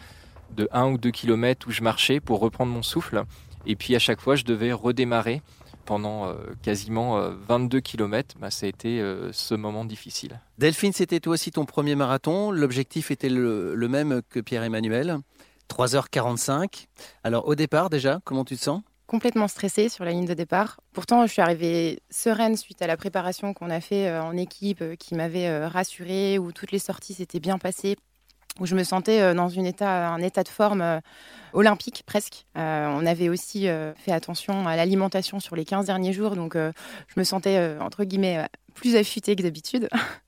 [0.57, 3.23] de 1 ou 2 km où je marchais pour reprendre mon souffle.
[3.67, 5.41] Et puis à chaque fois, je devais redémarrer
[5.87, 8.37] pendant quasiment 22 km.
[8.41, 10.41] Bah, ça a été ce moment difficile.
[10.57, 12.51] Delphine, c'était toi aussi ton premier marathon.
[12.51, 15.19] L'objectif était le, le même que Pierre-Emmanuel.
[15.69, 16.87] 3h45.
[17.23, 18.83] Alors au départ déjà, comment tu te sens?
[19.15, 20.81] Complètement stressée sur la ligne de départ.
[20.93, 24.83] Pourtant, je suis arrivée sereine suite à la préparation qu'on a fait euh, en équipe,
[24.83, 27.95] euh, qui m'avait euh, rassurée, où toutes les sorties s'étaient bien passées,
[28.59, 31.01] où je me sentais dans un état de forme
[31.53, 32.47] olympique presque.
[32.55, 37.25] on avait aussi fait attention à l'alimentation sur les 15 derniers jours, donc je me
[37.25, 39.89] sentais, entre guillemets, plus affûtée que d'habitude.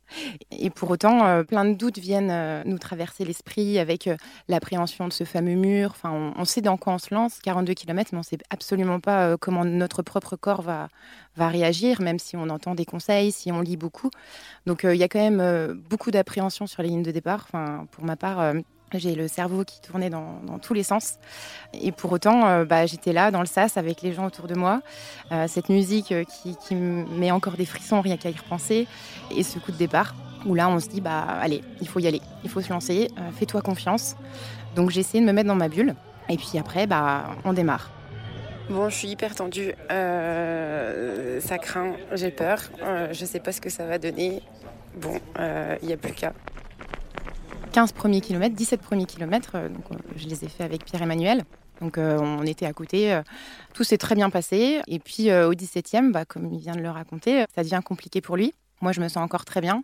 [0.50, 4.16] Et pour autant, euh, plein de doutes viennent euh, nous traverser l'esprit avec euh,
[4.48, 5.90] l'appréhension de ce fameux mur.
[5.90, 9.00] Enfin, on, sait dans quoi on se lance, 42 km, mais on ne sait absolument
[9.00, 10.88] pas comment notre propre corps va,
[11.36, 14.10] va réagir, même si on entend des conseils, si on lit beaucoup.
[14.66, 17.46] Donc il y a quand même beaucoup d'appréhension sur les lignes de départ.
[17.48, 18.54] Enfin, pour ma part,
[18.94, 21.18] j'ai le cerveau qui tournait dans, tous les sens.
[21.74, 24.80] Et pour autant, bah, j'étais là dans le sas avec les gens autour de moi.
[25.48, 28.86] cette musique qui, qui, me met encore des frissons rien qu'à y repenser.
[29.34, 30.14] Et ce coup de départ
[30.46, 33.08] où là on se dit bah allez, il faut y aller, il faut se lancer,
[33.18, 34.16] euh, fais-toi confiance.
[34.74, 35.94] Donc j'ai essayé de me mettre dans ma bulle
[36.28, 37.90] et puis après bah on démarre.
[38.68, 43.60] Bon, je suis hyper tendue, euh, ça craint, j'ai peur, euh, je sais pas ce
[43.60, 44.42] que ça va donner.
[44.96, 45.20] Bon,
[45.82, 46.32] il n'y a plus qu'à.
[47.72, 49.84] 15 premiers kilomètres, 17 premiers kilomètres, donc
[50.16, 51.44] je les ai faits avec Pierre-Emmanuel.
[51.80, 53.20] Donc on était à côté,
[53.74, 54.80] tout s'est très bien passé.
[54.86, 58.36] Et puis au 17e, bah, comme il vient de le raconter, ça devient compliqué pour
[58.36, 58.54] lui.
[58.82, 59.82] Moi, je me sens encore très bien.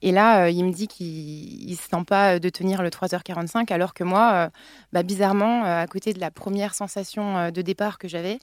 [0.00, 3.70] Et là, euh, il me dit qu'il ne se sent pas de tenir le 3h45,
[3.72, 4.48] alors que moi, euh,
[4.92, 8.38] bah, bizarrement, euh, à côté de la première sensation de départ que j'avais,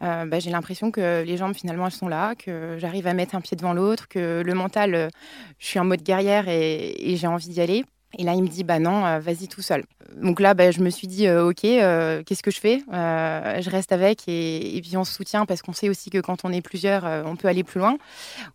[0.00, 3.40] bah, j'ai l'impression que les jambes, finalement, elles sont là, que j'arrive à mettre un
[3.40, 5.10] pied devant l'autre, que le mental,
[5.58, 7.84] je suis en mode guerrière et j'ai envie d'y aller.
[8.18, 9.84] Et là, il me dit, bah non, euh, vas-y tout seul.
[10.16, 12.82] Donc là, bah, je me suis dit, euh, ok, euh, qu'est-ce que je fais?
[12.90, 16.52] Je reste avec et, puis on se soutient parce qu'on sait aussi que quand on
[16.52, 17.96] est plusieurs, on peut aller plus loin.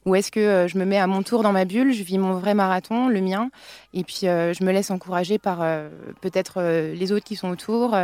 [0.05, 2.33] Ou est-ce que je me mets à mon tour dans ma bulle, je vis mon
[2.33, 3.49] vrai marathon, le mien,
[3.93, 5.59] et puis je me laisse encourager par
[6.21, 7.97] peut-être les autres qui sont autour,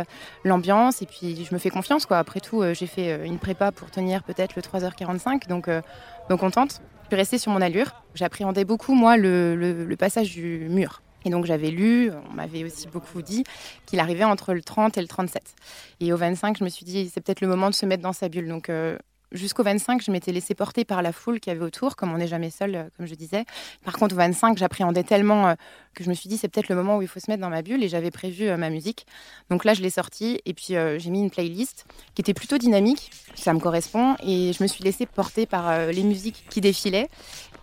[0.44, 2.06] l'ambiance, et puis je me fais confiance.
[2.06, 2.18] quoi.
[2.18, 5.68] Après tout, j'ai fait une prépa pour tenir peut-être le 3h45, donc,
[6.28, 6.80] donc on tente.
[7.04, 8.02] Je suis restée sur mon allure.
[8.14, 11.02] J'appréhendais beaucoup, moi, le passage du mur.
[11.26, 13.42] Et donc j'avais lu, on m'avait aussi beaucoup dit
[13.84, 15.42] qu'il arrivait entre le 30 et le 37.
[15.98, 18.12] Et au 25, je me suis dit, c'est peut-être le moment de se mettre dans
[18.12, 18.46] sa bulle.
[18.46, 18.96] Donc euh,
[19.32, 22.28] jusqu'au 25, je m'étais laissée porter par la foule qui avait autour, comme on n'est
[22.28, 23.44] jamais seul, euh, comme je disais.
[23.84, 25.54] Par contre, au 25, j'appréhendais tellement euh,
[25.96, 27.50] que je me suis dit, c'est peut-être le moment où il faut se mettre dans
[27.50, 27.82] ma bulle.
[27.82, 29.04] Et j'avais prévu ma musique.
[29.50, 33.10] Donc là, je l'ai sortie et puis j'ai mis une playlist qui était plutôt dynamique.
[33.34, 34.14] Ça me correspond.
[34.22, 37.08] Et je me suis laissée porter par les musiques qui défilaient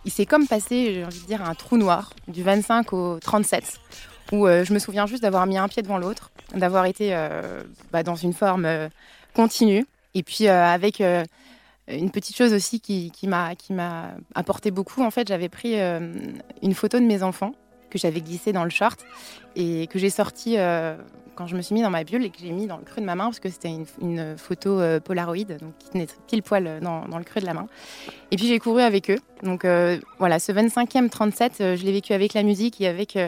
[0.04, 3.80] il s'est comme passé, j'ai envie de dire, un trou noir du 25 au 37,
[4.32, 7.62] où euh, je me souviens juste d'avoir mis un pied devant l'autre, d'avoir été euh,
[7.92, 8.88] bah, dans une forme euh,
[9.34, 11.02] continue, et puis avec
[11.88, 15.02] une petite chose aussi qui, qui m'a apporté beaucoup.
[15.02, 17.52] En fait, j'avais pris une photo de mes enfants
[17.94, 19.00] que j'avais glissée dans le short
[19.56, 20.58] et que j'ai sortie
[21.34, 23.00] quand je me suis mis dans ma bulle et que j'ai mis dans le creux
[23.00, 26.66] de ma main, parce que c'était une, photo euh, Polaroid, donc qui tenait pile poil
[26.66, 27.66] euh, dans, le creux de la main.
[28.30, 29.18] Et puis j'ai couru avec eux.
[29.42, 33.18] Donc euh, voilà, ce 25e 37, je l'ai vécu avec la musique et avec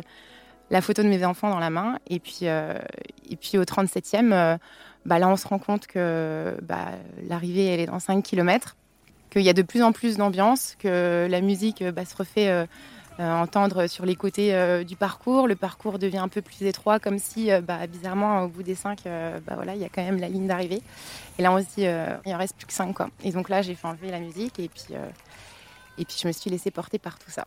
[0.71, 1.99] la photo de mes enfants dans la main.
[2.09, 4.59] Et puis, et puis au 37e,
[5.05, 6.93] bah, là on se rend compte que bah,
[7.29, 8.77] l'arrivée elle est dans 5 km,
[9.31, 12.67] qu'il y a de plus en plus d'ambiance, que la musique bah, se refait euh,
[13.25, 15.49] entendre sur les côtés euh, du parcours.
[15.49, 18.75] Le parcours devient un peu plus étroit, comme si, euh, bah, bizarrement, au bout des
[18.75, 20.83] cinq, bah, voilà, il y a quand même la ligne d'arrivée.
[21.39, 21.87] Et là, on se dit,
[22.27, 22.93] il en reste plus que cinq.
[22.95, 23.09] Quoi.
[23.23, 24.95] Et donc là, j'ai fait enlever la musique et puis,
[25.99, 27.47] et puis je me suis laissée porter par tout ça.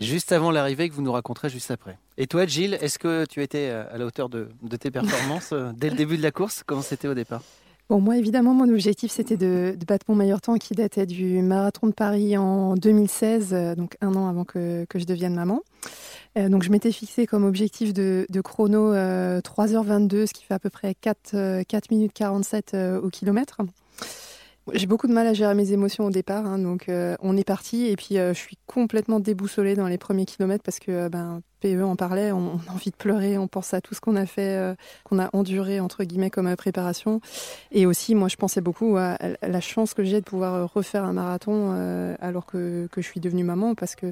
[0.00, 1.98] Juste avant l'arrivée que vous nous raconterez juste après.
[2.18, 5.96] Et toi, Gilles, est-ce que tu étais à la hauteur de tes performances dès le
[5.96, 6.62] début de la course?
[6.66, 7.42] Comment c'était au départ?
[7.88, 11.86] Bon, moi, évidemment, mon objectif, c'était de, battre mon meilleur temps qui datait du marathon
[11.86, 15.62] de Paris en 2016, euh, donc un an avant que, je devienne maman.
[16.36, 20.58] Euh, donc, je m'étais fixé comme objectif de, chrono 3h22, euh, ce qui fait à
[20.58, 23.60] peu près 4, 4 minutes 47 au kilomètre.
[24.72, 27.86] J'ai beaucoup de mal à gérer mes émotions au départ, hein, donc on est parti
[27.86, 31.96] et puis je suis complètement déboussolée dans les premiers kilomètres parce que ben, PE en
[31.96, 34.74] parlait, on, a envie de pleurer, on pense à tout ce qu'on a fait, euh,
[35.04, 37.20] qu'on a enduré entre guillemets comme euh, préparation.
[37.72, 41.04] Et aussi, moi, je pensais beaucoup à, la chance que j'ai de pouvoir euh, refaire
[41.04, 41.46] un marathon
[42.20, 44.06] alors que, je suis devenue maman, parce que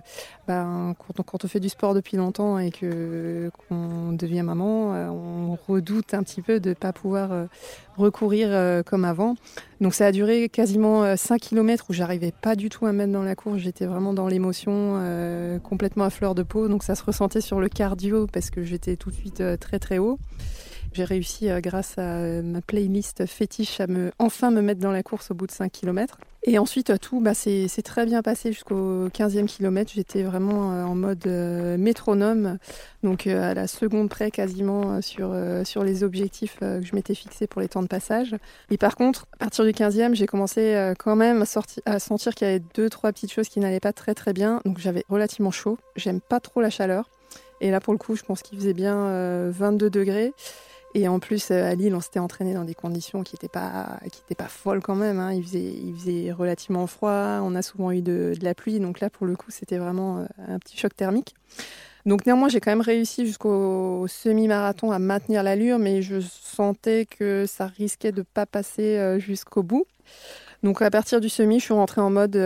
[0.47, 4.93] ben, quand, on, quand, on, fait du sport depuis longtemps et que qu'on devient maman,
[5.11, 7.31] on redoute un petit peu de ne pas pouvoir
[7.97, 9.35] recourir comme avant.
[9.81, 13.23] Donc ça a duré quasiment 5 km où j'arrivais pas du tout à mettre dans
[13.23, 15.01] la course, j'étais vraiment dans l'émotion,
[15.63, 18.97] complètement à fleur de peau, donc ça se ressentait sur le cardio parce que j'étais
[18.97, 20.19] tout de suite euh, très très haut.
[20.95, 25.03] J'ai réussi, euh, grâce à ma playlist fétiche, à me, enfin me mettre dans la
[25.03, 26.19] course au bout de 5 km.
[26.45, 29.91] Et ensuite, euh, tout bah, c'est très bien passé jusqu'au 15e kilomètre.
[29.93, 32.59] J'étais vraiment euh, en mode métronome,
[33.03, 37.61] donc à la seconde près quasiment sur, sur les objectifs que je m'étais fixés pour
[37.61, 38.37] les temps de passage.
[38.71, 42.35] Et par contre, à partir du 15e, j'ai commencé quand même à, sortir, à sentir
[42.35, 44.61] qu'il y avait deux, trois petites choses qui n'allaient pas très très bien.
[44.65, 45.77] Donc j'avais relativement chaud.
[45.97, 47.09] J'aime pas trop la chaleur.
[47.65, 50.33] Et là, pour le coup, je pense qu'il faisait bien 22 degrés.
[50.97, 53.99] Et en plus, euh, à Lille, on s'était entraîné dans des conditions qui n'étaient pas,
[54.39, 55.19] pas folles quand même.
[55.19, 55.33] Hein.
[55.33, 57.41] Il, faisait, il faisait relativement froid.
[57.43, 58.79] On a souvent eu de, la pluie.
[58.79, 61.35] Donc là, pour le coup, c'était vraiment euh, un petit choc thermique.
[62.07, 67.45] Donc néanmoins, j'ai quand même réussi jusqu'au semi-marathon à maintenir l'allure, mais je sentais que
[67.47, 69.87] ça risquait de ne pas passer euh, jusqu'au bout.
[70.63, 72.39] Donc à partir du semi, je suis rentrée en mode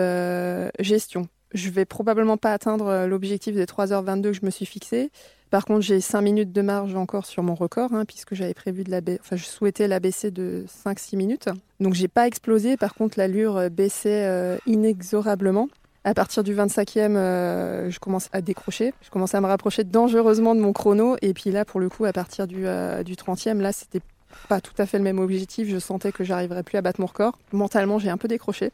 [0.78, 1.28] gestion.
[1.54, 5.10] Je vais probablement pas atteindre l'objectif des 3h22 que je me suis fixé.
[5.50, 8.84] Par contre, j'ai 5 minutes de marge encore sur mon record, hein, puisque j'avais prévu
[8.84, 11.48] de la enfin, je souhaitais la baisser de 5-6 minutes.
[11.80, 12.76] Donc, j'ai pas explosé.
[12.76, 15.68] Par contre, l'allure euh, baissait euh, inexorablement.
[16.04, 18.92] À partir du 25e, euh, je commence à décrocher.
[19.02, 21.16] Je commence à me rapprocher dangereusement de mon chrono.
[21.22, 24.00] Et puis là, pour le coup, à partir du, du 30e, là, c'était
[24.48, 25.68] pas tout à fait le même objectif.
[25.68, 27.38] Je sentais que j'arriverais plus à battre mon record.
[27.52, 28.70] Mentalement, j'ai un peu décroché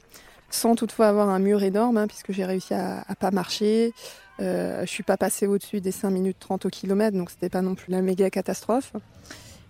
[0.51, 3.93] sans toutefois avoir un mur énorme, hein, puisque j'ai réussi à, à pas marcher.
[4.41, 7.63] Euh, je suis pas passée au-dessus des 5 minutes 30 au kilomètre, donc c'était pas
[7.63, 8.93] non plus la méga catastrophe.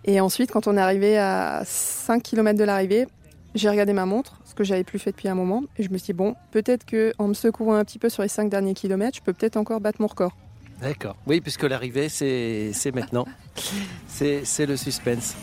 [0.05, 3.07] Et ensuite, quand on est arrivé à 5 km de l'arrivée,
[3.55, 5.99] j'ai regardé ma montre, ce que j'avais plus fait depuis un moment, et je me
[5.99, 9.19] suis dit, bon, peut-être qu'en me secouant un petit peu sur les 5 derniers kilomètres,
[9.19, 10.37] je peux peut-être encore battre mon record.
[10.81, 11.17] D'accord.
[11.27, 13.27] Oui, puisque l'arrivée, c'est maintenant.
[14.09, 15.37] c'est le suspense.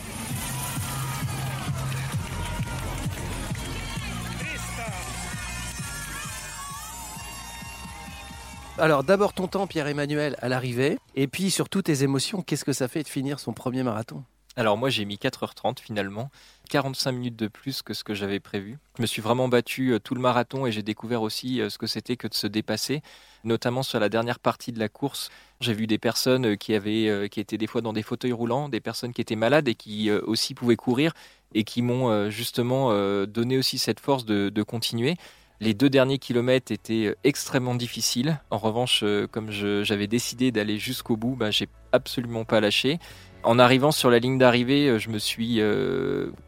[8.78, 12.88] Alors d'abord ton temps, Pierre-Emmanuel, à l'arrivée, et puis surtout tes émotions, qu'est-ce que ça
[12.88, 14.24] fait de finir son premier marathon?
[14.56, 16.30] Alors moi j'ai mis 4h30 finalement,
[16.70, 18.78] 45 minutes de plus que ce que j'avais prévu.
[18.96, 21.78] Je me suis vraiment battu euh, tout le marathon et j'ai découvert aussi euh, ce
[21.78, 23.02] que c'était que de se dépasser,
[23.44, 25.30] notamment sur la dernière partie de la course.
[25.60, 28.68] J'ai vu des personnes euh, qui avaient qui étaient des fois dans des fauteuils roulants,
[28.68, 31.12] des personnes qui étaient malades et qui aussi pouvaient courir
[31.54, 32.90] et qui m'ont justement
[33.26, 35.16] donné aussi cette force de continuer.
[35.62, 38.40] Les deux derniers kilomètres étaient euh, extrêmement difficiles.
[38.50, 42.98] En revanche, euh, comme j'avais décidé d'aller jusqu'au bout, bah, j'ai absolument pas lâché.
[43.44, 45.60] En arrivant sur la ligne d'arrivée, euh, je me suis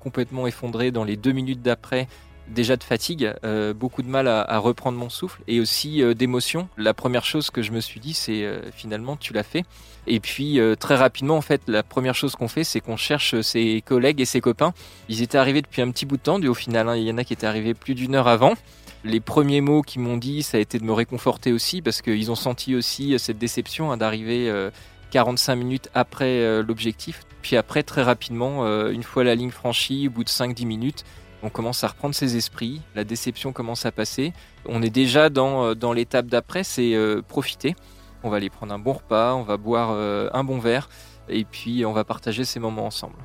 [0.00, 2.08] complètement effondré dans les deux minutes d'après.
[2.48, 3.32] Déjà de fatigue,
[3.74, 6.68] beaucoup de mal à, reprendre mon souffle et aussi d'émotion.
[6.76, 9.64] La première chose que je me suis dit, c'est finalement tu l'as fait.
[10.06, 13.80] Et puis très rapidement, en fait, la première chose qu'on fait, c'est qu'on cherche ses
[13.80, 14.74] collègues et ses copains.
[15.08, 17.16] Ils étaient arrivés depuis un petit bout de temps, au final, hein, il y en
[17.16, 18.52] a qui étaient arrivés plus d'une heure avant.
[19.04, 22.30] Les premiers mots qu'ils m'ont dit, ça a été de me réconforter aussi, parce qu'ils
[22.30, 24.50] ont senti aussi euh, cette déception hein, d'arriver
[25.10, 27.20] 45 euh, minutes après euh, l'objectif.
[27.42, 31.04] Puis après, très rapidement, une fois la ligne franchie, au bout de 5-10 minutes,
[31.42, 34.32] on commence à reprendre ses esprits, la déception commence à passer.
[34.64, 36.96] On est déjà dans, dans l'étape d'après, c'est
[37.28, 37.76] profiter.
[38.22, 40.88] On va aller prendre un bon repas, on va boire un bon verre,
[41.28, 43.16] et puis on va partager ces moments ensemble.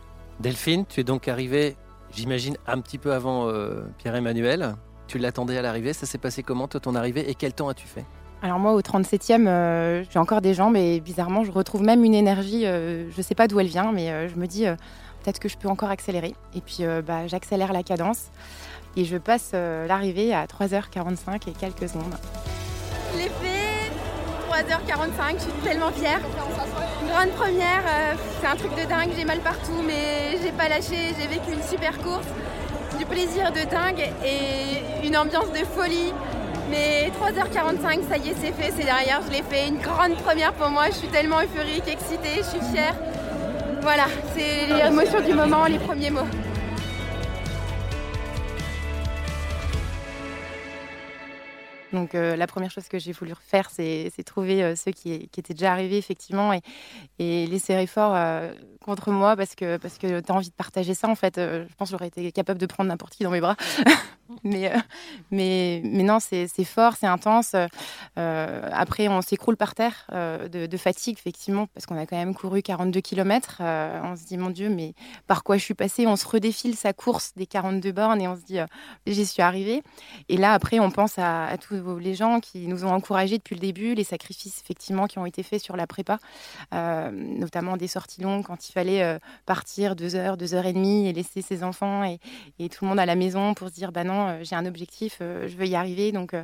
[0.41, 1.77] Delphine, tu es donc arrivée,
[2.13, 3.49] j'imagine, un petit peu avant
[3.99, 4.75] Pierre-Emmanuel.
[5.09, 7.87] Tu l'attendais à l'arrivée, ça s'est passé comment toi ton arrivée et quel temps as-tu
[7.87, 8.05] fait?
[8.43, 12.13] Alors moi au 37e, euh, j'ai encore des jambes et bizarrement je retrouve même une
[12.13, 14.65] énergie, euh, je ne sais pas d'où elle vient, mais euh, je me dis
[15.23, 16.35] peut-être que je peux encore accélérer.
[16.53, 18.25] Et puis bah, j'accélère la cadence
[18.95, 22.15] et je passe l'arrivée à 3h45 et quelques secondes.
[23.13, 23.89] Je l'ai fait
[24.47, 26.19] 3h45, je suis tellement fière.
[27.01, 27.81] Une grande première,
[28.39, 31.63] c'est un truc de dingue, j'ai mal partout mais j'ai pas lâché, j'ai vécu une
[31.63, 32.27] super course
[32.97, 36.13] du plaisir de dingue et une ambiance de folie.
[36.69, 39.67] Mais 3h45, ça y est, c'est fait, c'est derrière, je l'ai fait.
[39.67, 42.95] Une grande première pour moi, je suis tellement euphorique, excitée, je suis fière.
[43.81, 46.27] Voilà, c'est l'émotion du moment, les premiers mots.
[51.93, 55.53] Donc euh, la première chose que j'ai voulu refaire, c'est trouver euh, ceux qui, étaient
[55.53, 56.61] déjà arrivés effectivement et,
[57.17, 58.51] et les serrer fort euh,
[58.89, 61.35] contre moi parce que, parce que tu as envie de partager ça en fait.
[61.37, 63.55] je pense que j'aurais été capable de prendre n'importe qui dans mes bras.
[64.43, 64.71] mais,
[65.31, 67.55] mais, mais non, c'est fort, c'est intense.
[68.15, 72.61] après, on s'écroule par terre de, de, fatigue effectivement parce qu'on a quand même couru
[72.61, 73.57] 42 km.
[73.59, 74.93] on se dit mon Dieu, mais
[75.27, 76.07] par quoi je suis passée?
[76.07, 78.59] On se redéfile sa course des 42 bornes et on se dit
[79.07, 79.83] j'y suis arrivée.
[80.29, 83.61] Et là après, on pense à, tout les gens qui nous ont encouragés depuis le
[83.61, 86.19] début, les sacrifices effectivement qui ont été faits sur la prépa,
[86.73, 90.73] euh, notamment des sorties longues quand il fallait euh, partir deux heures, deux heures et
[90.73, 92.19] demie et laisser ses enfants et,
[92.59, 94.65] et tout le monde à la maison pour se dire bah non, euh, j'ai un
[94.65, 96.11] objectif, euh, je veux y arriver.
[96.11, 96.43] Donc euh,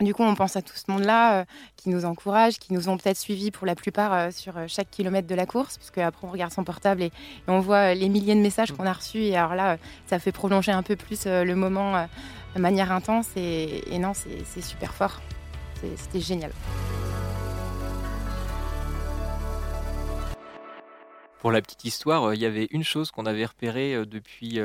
[0.00, 3.16] du coup, on pense à tout ce monde-là qui nous encourage, qui nous ont peut-être
[3.16, 6.64] suivis pour la plupart sur chaque kilomètre de la course, parce qu'après on regarde son
[6.64, 7.12] portable et, et
[7.48, 9.22] on voit les milliers de messages qu'on a reçus.
[9.22, 12.06] Et alors là, ça fait prolonger un peu plus le moment
[12.54, 13.28] de manière intense.
[13.36, 15.22] Et, et non, c'est super fort.
[15.96, 16.50] C'était génial.
[21.38, 24.58] Pour la petite histoire, il y avait une chose qu'on avait repérée depuis,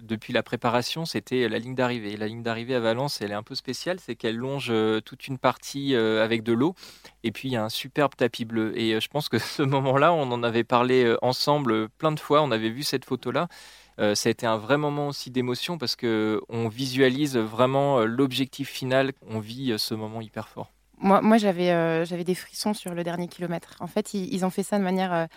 [0.00, 2.16] depuis la préparation, c'était la ligne d'arrivée.
[2.16, 5.26] La ligne d'arrivée à Valence, elle est un peu spéciale, c'est qu'elle longe euh, toute
[5.26, 6.74] une partie euh, avec de l'eau,
[7.22, 8.72] et puis il y a un superbe tapis bleu.
[8.78, 12.42] Et euh, je pense que ce moment-là, on en avait parlé ensemble plein de fois,
[12.42, 13.48] on avait vu cette photo-là.
[13.96, 19.12] Ça a été un vrai moment aussi d'émotion parce que on visualise vraiment l'objectif final.
[19.28, 20.72] On vit ce moment hyper fort.
[20.98, 23.76] Moi, j'avais des frissons sur le dernier kilomètre.
[23.78, 25.28] En fait, ils, ont fait ça de manière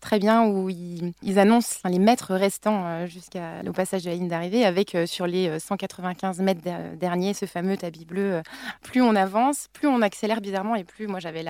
[0.00, 4.64] très bien où ils, annoncent les mètres restants euh, jusqu'au passage de la ligne d'arrivée
[4.64, 8.34] avec euh, sur les euh, 195 mètres der- derniers ce fameux tapis bleu.
[8.34, 8.42] euh,
[8.82, 11.44] plus on avance, plus on accélère bizarrement et plus moi j'avais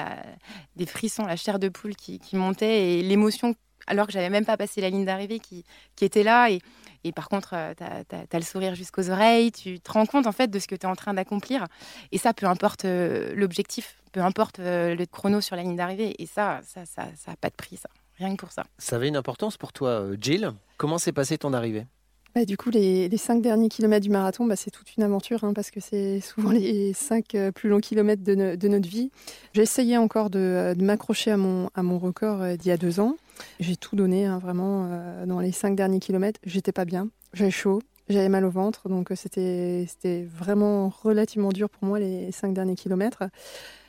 [0.76, 3.54] des frissons, la chair de poule qui, montait et l'émotion
[3.86, 5.64] alors que j'avais même pas passé la ligne d'arrivée qui,
[6.00, 10.26] était là et, par contre, tu as, le sourire jusqu'aux oreilles, tu te rends compte
[10.26, 11.66] en fait de ce que tu es en train d'accomplir.
[12.10, 16.20] Et ça, peu importe euh, l'objectif, peu importe euh, le chrono sur la ligne d'arrivée.
[16.20, 17.88] Et ça, ça, ça, ça a pas de prix, ça.
[18.18, 18.64] Rien que pour ça.
[18.78, 20.52] Ça avait une importance pour toi, euh, Jill.
[20.76, 21.86] Comment s'est passée ton arrivée?
[22.34, 25.42] Bah, du coup, les, les cinq derniers kilomètres du marathon, bah, c'est toute une aventure
[25.44, 28.88] hein, parce que c'est souvent les cinq euh, plus longs kilomètres de, no- de notre
[28.88, 29.10] vie.
[29.54, 32.72] J'ai essayé encore de, euh, de m'accrocher à mon, à mon record euh, d'il y
[32.72, 33.16] a deux ans.
[33.58, 36.38] J'ai tout donné hein, vraiment euh, dans les cinq derniers kilomètres.
[36.44, 41.50] J'étais pas bien, j'avais chaud, j'avais mal au ventre, donc euh, c'était c'était vraiment relativement
[41.50, 43.24] dur pour moi les cinq derniers kilomètres.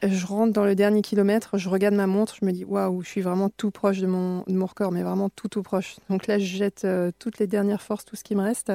[0.04, 3.08] Je rentre dans le dernier kilomètre, je regarde ma montre, je me dis waouh, je
[3.10, 5.98] suis vraiment tout proche de mon, de mon record, mais vraiment tout tout proche.
[6.10, 8.72] Donc là, je jette euh, toutes les dernières forces, tout ce qui me reste.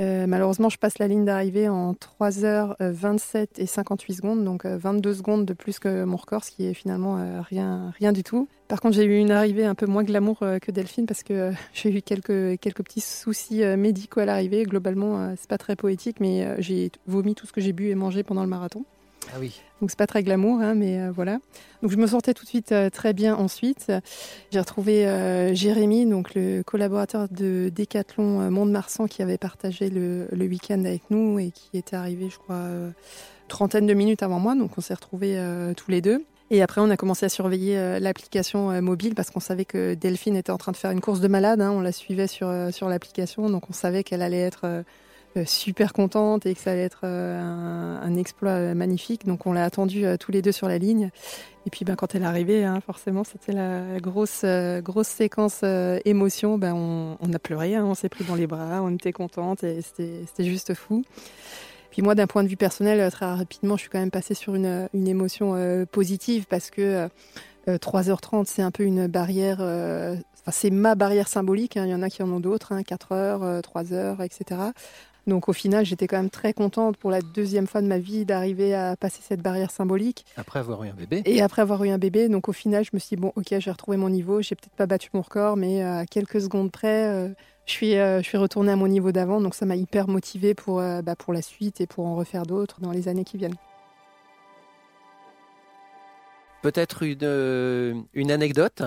[0.00, 5.14] Euh, malheureusement, je passe la ligne d'arrivée en 3h27 et 58 secondes, donc euh, 22
[5.14, 8.48] secondes de plus que mon record, ce qui est finalement euh, rien, rien du tout.
[8.70, 11.34] Par contre, j'ai eu une arrivée un peu moins glamour euh, que Delphine parce que
[11.34, 14.62] euh, j'ai eu quelques, quelques petits soucis euh, médicaux à l'arrivée.
[14.62, 17.88] Globalement, euh, c'est pas très poétique, mais euh, j'ai vomi tout ce que j'ai bu
[17.88, 18.84] et mangé pendant le marathon.
[19.28, 19.60] Ah oui.
[19.80, 21.38] Donc c'est pas très glamour, hein, mais euh, voilà.
[21.82, 23.90] Donc je me sentais tout de suite euh, très bien ensuite.
[24.50, 30.28] J'ai retrouvé euh, Jérémy, donc le collaborateur de Décathlon euh, Mont-de-Marsan qui avait partagé le,
[30.32, 32.64] week-end avec nous et qui était arrivé, je crois,
[33.48, 34.54] trentaine de minutes avant moi.
[34.54, 35.40] Donc on s'est retrouvés
[35.76, 36.24] tous les deux.
[36.50, 40.50] Et après, on a commencé à surveiller l'application mobile parce qu'on savait que Delphine était
[40.50, 41.60] en train de faire une course de malade.
[41.60, 41.70] hein.
[41.70, 44.82] on la suivait sur, sur l'application, donc on savait qu'elle allait être
[45.46, 49.26] super contente et que ça allait être euh, un, exploit euh, magnifique.
[49.26, 51.10] Donc on l'a attendue euh, tous les deux sur la ligne.
[51.66, 55.60] Et puis ben, quand elle est arrivée, hein, forcément, c'était la grosse, euh, grosse séquence
[55.62, 56.58] euh, émotion.
[56.58, 59.62] Ben, on, on a pleuré, hein, on s'est pris dans les bras, on était contente
[59.62, 61.04] et c'était juste fou.
[61.90, 64.34] Puis moi, d'un point de vue personnel, euh, très rapidement, je suis quand même passée
[64.34, 67.08] sur une, une émotion euh, positive parce que
[67.68, 70.16] euh, 3h30, c'est un peu une barrière, euh,
[70.50, 71.76] c'est ma barrière symbolique.
[71.76, 71.84] hein.
[71.84, 74.60] Il y en a qui en ont d'autres, hein, 4h, 3h, etc.
[75.30, 78.24] Donc au final, j'étais quand même très contente pour la deuxième fois de ma vie
[78.24, 80.26] d'arriver à passer cette barrière symbolique.
[80.36, 81.22] Après avoir eu un bébé.
[81.24, 83.54] Et après avoir eu un bébé, donc au final, je me suis dit, bon, ok,
[83.58, 87.06] j'ai retrouvé mon niveau, j'ai peut-être pas battu mon record, mais à quelques secondes près,
[87.06, 87.28] euh,
[87.64, 90.54] je suis, euh, je suis retournée à mon niveau d'avant, donc ça m'a hyper motivée
[90.54, 93.38] pour, euh, bah, pour la suite et pour en refaire d'autres dans les années qui
[93.38, 93.56] viennent.
[96.62, 98.82] Peut-être une, euh, une anecdote?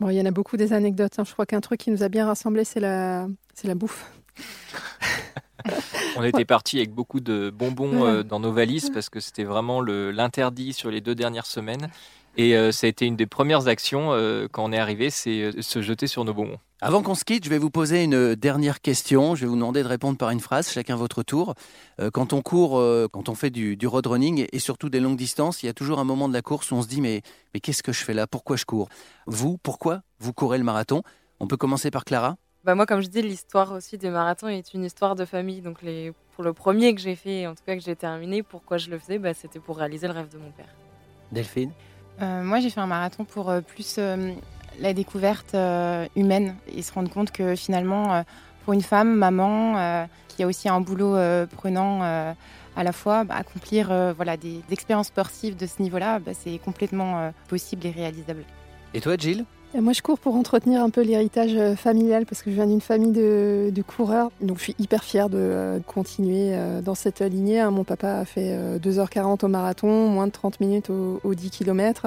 [0.00, 1.20] Bon, il y en a beaucoup des anecdotes.
[1.20, 1.24] hein.
[1.24, 4.10] Je crois qu'un truc qui nous a bien rassemblés, c'est la, c'est la bouffe.
[6.16, 9.80] On était parti avec beaucoup de bonbons euh, dans nos valises parce que c'était vraiment
[9.80, 11.90] le- l'interdit sur les deux dernières semaines.
[12.36, 15.40] Et euh, ça a été une des premières actions euh, quand on est arrivé, c'est
[15.40, 16.58] euh, se jeter sur nos bonbons.
[16.80, 19.34] Avant qu'on se quitte, je vais vous poser une dernière question.
[19.34, 21.54] Je vais vous demander de répondre par une phrase, chacun votre tour.
[22.00, 24.90] Euh, quand on court, euh, quand on fait du, du road running et, et surtout
[24.90, 26.88] des longues distances, il y a toujours un moment de la course où on se
[26.88, 27.22] dit mais,
[27.54, 28.26] mais qu'est-ce que je fais là?
[28.26, 28.88] Pourquoi je cours?
[29.26, 31.02] Vous, pourquoi vous courez le marathon?
[31.40, 32.36] On peut commencer par Clara.
[32.64, 35.60] Bah moi, comme je dis, l'histoire aussi des marathons est une histoire de famille.
[35.60, 36.12] Donc les...
[36.34, 38.98] pour le premier que j'ai fait, en tout cas que j'ai terminé, pourquoi je le
[38.98, 40.74] faisais bah, C'était pour réaliser le rêve de mon père.
[41.30, 41.72] Delphine?
[42.22, 44.32] Euh, moi, j'ai fait un marathon pour euh, plus euh,
[44.80, 48.22] la découverte euh, humaine et se rendre compte que finalement, euh,
[48.64, 52.32] pour une femme, maman, euh, qui a aussi un boulot euh, prenant euh,
[52.76, 56.32] à la fois, bah, accomplir euh, voilà, des, des expériences sportives de ce niveau-là, bah,
[56.32, 58.44] c'est complètement euh, possible et réalisable.
[58.94, 59.44] Et toi, Gilles
[59.80, 62.80] moi, je cours pour entretenir un peu l'héritage euh, familial parce que je viens d'une
[62.80, 64.30] famille de, de, coureurs.
[64.40, 67.60] Donc, je suis hyper fière de euh, continuer euh, dans cette lignée.
[67.60, 67.72] Hein.
[67.72, 72.06] Mon papa a fait 2h40 au marathon, moins de 30 minutes au, au, 10 km.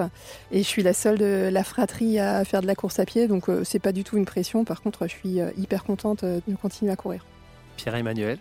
[0.51, 3.27] Et je suis la seule de la fratrie à faire de la course à pied.
[3.27, 4.63] Donc, c'est pas du tout une pression.
[4.63, 7.25] Par contre, je suis hyper contente de continuer à courir.
[7.75, 8.37] Pierre-Emmanuel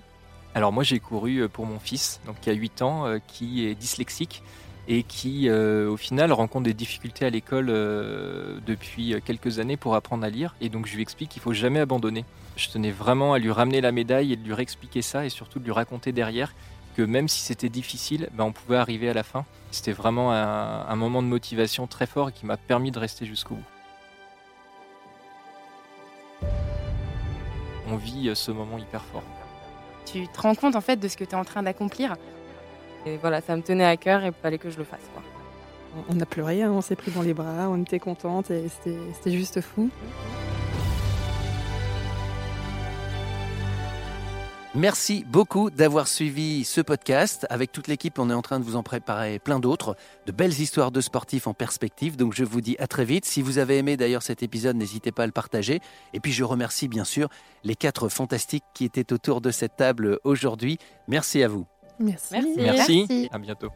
[0.55, 4.43] alors moi j'ai couru pour mon fils, donc qui a 8 ans, qui est dyslexique
[4.89, 9.95] et qui, euh, au final, rencontre des difficultés à l'école euh, depuis quelques années pour
[9.95, 10.55] apprendre à lire.
[10.61, 12.25] Et donc, je lui explique qu'il faut jamais abandonner.
[12.57, 15.59] Je tenais vraiment à lui ramener la médaille et de lui réexpliquer ça et surtout
[15.59, 16.55] de lui raconter derrière
[16.97, 19.45] que même si c'était difficile, ben, on pouvait arriver à la fin.
[19.71, 23.57] C'était vraiment un, un moment de motivation très fort qui m'a permis de rester jusqu'au
[23.57, 23.65] bout.
[27.89, 29.23] On vit ce moment hyper fort.
[30.07, 32.17] Tu te rends compte en fait de ce que tu es en train d'accomplir
[33.07, 35.09] et voilà, ça me tenait à cœur et il fallait que je le fasse.
[35.15, 35.23] Quoi.
[36.11, 39.61] On a pleuré, on s'est pris dans les bras, on était contente et c'était juste
[39.61, 39.89] fou.
[44.75, 47.47] Merci beaucoup d'avoir suivi ce podcast.
[47.49, 49.97] Avec toute l'équipe, on est en train de vous en préparer plein d'autres,
[50.27, 52.19] de belles histoires de sportifs en perspective.
[52.19, 53.25] Donc je vous dis à très vite.
[53.25, 55.81] Si vous avez aimé d'ailleurs cet épisode, n'hésitez pas à le partager.
[56.13, 57.31] Et puis je remercie bien sûr
[57.65, 60.77] les quatre fantastiques qui étaient autour de cette table aujourd'hui.
[61.09, 61.67] Merci à vous.
[61.99, 62.35] Merci.
[62.57, 63.07] Merci.
[63.09, 63.29] Merci.
[63.33, 63.71] À bientôt.